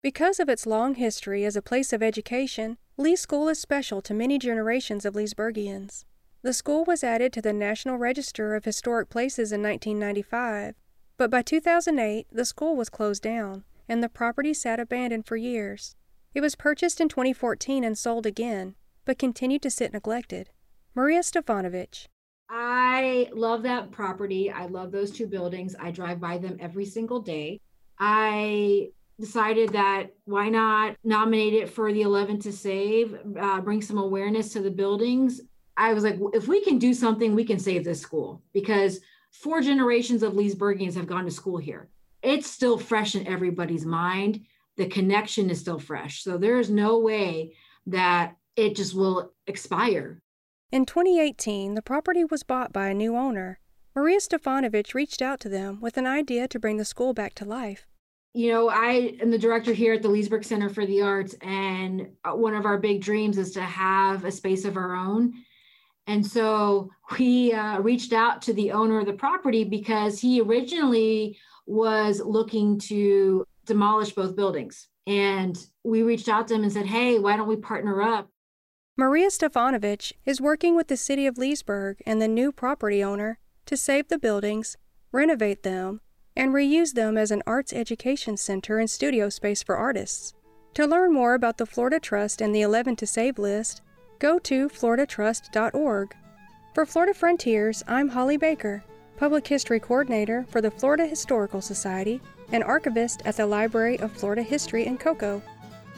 Because 0.01 0.39
of 0.39 0.49
its 0.49 0.65
long 0.65 0.95
history 0.95 1.45
as 1.45 1.55
a 1.55 1.61
place 1.61 1.93
of 1.93 2.03
education 2.03 2.77
lee 2.97 3.15
school 3.15 3.49
is 3.49 3.59
special 3.59 4.01
to 4.01 4.13
many 4.13 4.37
generations 4.37 5.05
of 5.05 5.15
leesburgians 5.15 6.03
the 6.43 6.53
school 6.53 6.83
was 6.83 7.05
added 7.05 7.31
to 7.31 7.41
the 7.41 7.53
National 7.53 7.97
Register 7.97 8.53
of 8.53 8.65
Historic 8.65 9.09
Places 9.09 9.53
in 9.53 9.63
1995, 9.63 10.75
but 11.17 11.31
by 11.31 11.41
2008 11.41 12.27
the 12.31 12.43
school 12.43 12.75
was 12.75 12.89
closed 12.89 13.23
down, 13.23 13.63
and 13.87 14.03
the 14.03 14.09
property 14.09 14.53
sat 14.53 14.77
abandoned 14.77 15.25
for 15.25 15.37
years. 15.37 15.95
It 16.33 16.41
was 16.41 16.55
purchased 16.55 16.99
in 16.99 17.07
2014 17.07 17.85
and 17.85 17.97
sold 17.97 18.25
again, 18.25 18.75
but 19.05 19.17
continued 19.17 19.61
to 19.61 19.71
sit 19.71 19.93
neglected. 19.93 20.49
Maria 20.93 21.21
Stefanovich. 21.21 22.07
I 22.49 23.29
love 23.33 23.63
that 23.63 23.91
property. 23.91 24.51
I 24.51 24.65
love 24.65 24.91
those 24.91 25.11
two 25.11 25.27
buildings. 25.27 25.77
I 25.79 25.91
drive 25.91 26.19
by 26.19 26.39
them 26.39 26.57
every 26.59 26.85
single 26.85 27.21
day. 27.21 27.61
I 27.99 28.89
decided 29.17 29.69
that 29.69 30.07
why 30.25 30.49
not 30.49 30.97
nominate 31.05 31.53
it 31.53 31.69
for 31.69 31.93
the 31.93 32.01
11 32.01 32.39
to 32.41 32.51
save, 32.51 33.17
uh, 33.39 33.61
bring 33.61 33.81
some 33.81 33.97
awareness 33.97 34.51
to 34.53 34.61
the 34.61 34.71
buildings 34.71 35.39
I 35.77 35.93
was 35.93 36.03
like, 36.03 36.19
if 36.33 36.47
we 36.47 36.63
can 36.63 36.77
do 36.77 36.93
something, 36.93 37.33
we 37.33 37.45
can 37.45 37.59
save 37.59 37.83
this 37.83 37.99
school 37.99 38.41
because 38.53 38.99
four 39.31 39.61
generations 39.61 40.23
of 40.23 40.33
Leesburgians 40.33 40.95
have 40.95 41.07
gone 41.07 41.25
to 41.25 41.31
school 41.31 41.57
here. 41.57 41.89
It's 42.21 42.49
still 42.49 42.77
fresh 42.77 43.15
in 43.15 43.27
everybody's 43.27 43.85
mind. 43.85 44.41
The 44.77 44.87
connection 44.87 45.49
is 45.49 45.59
still 45.59 45.79
fresh. 45.79 46.23
So 46.23 46.37
there 46.37 46.59
is 46.59 46.69
no 46.69 46.99
way 46.99 47.53
that 47.87 48.35
it 48.55 48.75
just 48.75 48.95
will 48.95 49.33
expire. 49.47 50.21
In 50.71 50.85
2018, 50.85 51.75
the 51.75 51.81
property 51.81 52.23
was 52.23 52.43
bought 52.43 52.71
by 52.71 52.87
a 52.87 52.93
new 52.93 53.15
owner. 53.15 53.59
Maria 53.95 54.19
Stefanovich 54.19 54.93
reached 54.93 55.21
out 55.21 55.39
to 55.41 55.49
them 55.49 55.79
with 55.81 55.97
an 55.97 56.07
idea 56.07 56.47
to 56.47 56.59
bring 56.59 56.77
the 56.77 56.85
school 56.85 57.13
back 57.13 57.35
to 57.35 57.45
life. 57.45 57.85
You 58.33 58.51
know, 58.51 58.69
I 58.69 59.15
am 59.21 59.29
the 59.29 59.37
director 59.37 59.73
here 59.73 59.93
at 59.93 60.01
the 60.01 60.09
Leesburg 60.09 60.43
Center 60.43 60.69
for 60.69 60.87
the 60.87 61.03
Arts, 61.03 61.35
and 61.41 62.07
uh, 62.25 62.31
one 62.31 62.55
of 62.55 62.65
our 62.65 62.79
big 62.79 63.01
dreams 63.01 63.37
is 63.37 63.51
to 63.51 63.61
have 63.61 64.25
a 64.25 64.31
space 64.31 64.65
of 64.65 64.75
our 64.75 64.95
own 64.95 65.33
and 66.07 66.25
so 66.25 66.89
we 67.17 67.53
uh, 67.53 67.79
reached 67.79 68.13
out 68.13 68.41
to 68.43 68.53
the 68.53 68.71
owner 68.71 68.99
of 68.99 69.05
the 69.05 69.13
property 69.13 69.63
because 69.63 70.19
he 70.19 70.41
originally 70.41 71.37
was 71.65 72.21
looking 72.23 72.77
to 72.77 73.45
demolish 73.65 74.11
both 74.11 74.35
buildings. 74.35 74.89
And 75.07 75.57
we 75.83 76.03
reached 76.03 76.29
out 76.29 76.47
to 76.47 76.55
him 76.55 76.63
and 76.63 76.71
said, 76.71 76.85
hey, 76.85 77.19
why 77.19 77.37
don't 77.37 77.47
we 77.47 77.55
partner 77.55 78.01
up? 78.01 78.29
Maria 78.97 79.27
Stefanovich 79.27 80.13
is 80.25 80.41
working 80.41 80.75
with 80.75 80.87
the 80.87 80.97
city 80.97 81.25
of 81.25 81.37
Leesburg 81.37 82.01
and 82.05 82.21
the 82.21 82.27
new 82.27 82.51
property 82.51 83.03
owner 83.03 83.39
to 83.65 83.77
save 83.77 84.09
the 84.09 84.19
buildings, 84.19 84.77
renovate 85.11 85.63
them, 85.63 86.01
and 86.35 86.53
reuse 86.53 86.93
them 86.93 87.17
as 87.17 87.31
an 87.31 87.43
arts 87.47 87.73
education 87.73 88.37
center 88.37 88.77
and 88.77 88.89
studio 88.89 89.29
space 89.29 89.63
for 89.63 89.77
artists. 89.77 90.33
To 90.75 90.85
learn 90.85 91.13
more 91.13 91.33
about 91.33 91.57
the 91.57 91.65
Florida 91.65 91.99
Trust 91.99 92.41
and 92.41 92.53
the 92.53 92.61
11 92.61 92.95
to 92.97 93.07
Save 93.07 93.39
list, 93.39 93.81
go 94.23 94.39
to 94.39 94.69
floridatrust.org. 94.69 96.15
For 96.73 96.85
Florida 96.85 97.13
Frontiers, 97.13 97.83
I'm 97.89 98.07
Holly 98.07 98.37
Baker, 98.37 98.81
Public 99.17 99.45
History 99.45 99.81
Coordinator 99.81 100.45
for 100.47 100.61
the 100.61 100.71
Florida 100.71 101.05
Historical 101.05 101.59
Society 101.59 102.21
and 102.53 102.63
archivist 102.63 103.21
at 103.25 103.35
the 103.35 103.45
Library 103.45 103.99
of 103.99 104.13
Florida 104.13 104.41
History 104.41 104.85
in 104.85 104.97
Cocoa. 104.97 105.41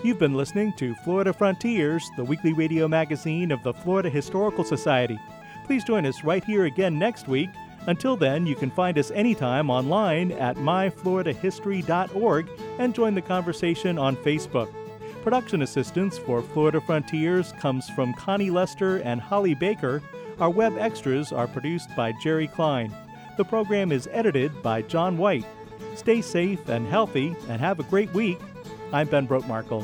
You've 0.04 0.18
been 0.18 0.34
listening 0.34 0.74
to 0.78 0.96
Florida 1.04 1.34
Frontiers, 1.34 2.10
the 2.18 2.24
weekly 2.24 2.54
radio 2.54 2.88
magazine 2.88 3.52
of 3.52 3.62
the 3.62 3.76
Florida 3.76 4.10
Historical 4.10 4.64
Society. 4.64 5.20
Please 5.68 5.84
join 5.84 6.08
us 6.08 6.24
right 6.24 6.44
here 6.44 6.66
again 6.66 6.98
next 6.98 7.28
week. 7.28 7.52
Until 7.86 8.18
then, 8.18 8.48
you 8.48 8.56
can 8.56 8.72
find 8.72 8.98
us 8.98 9.12
anytime 9.12 9.70
online 9.70 10.32
at 10.32 10.56
myfloridahistory.org 10.56 12.50
and 12.80 12.96
join 12.96 13.14
the 13.14 13.22
conversation 13.22 14.00
on 14.00 14.16
Facebook. 14.18 14.74
Production 15.26 15.64
assistance 15.64 16.20
for 16.20 16.44
Florida 16.44 16.80
Frontiers 16.80 17.52
comes 17.54 17.90
from 17.90 18.14
Connie 18.14 18.52
Lester 18.52 18.98
and 18.98 19.20
Holly 19.20 19.56
Baker. 19.56 20.04
Our 20.40 20.52
web 20.52 20.78
extras 20.78 21.32
are 21.32 21.48
produced 21.48 21.90
by 21.96 22.12
Jerry 22.22 22.48
Klein. 22.48 22.96
The 23.36 23.44
program 23.44 23.92
is 23.92 24.08
edited 24.12 24.62
by 24.62 24.84
John 24.84 25.18
White. 25.18 25.48
Stay 25.96 26.22
safe 26.22 26.70
and 26.70 26.86
healthy 26.86 27.36
and 27.50 27.60
have 27.60 27.80
a 27.80 27.84
great 27.90 28.14
week. 28.14 28.38
I'm 28.94 29.08
Ben 29.08 29.28
Brotemarkle. 29.28 29.84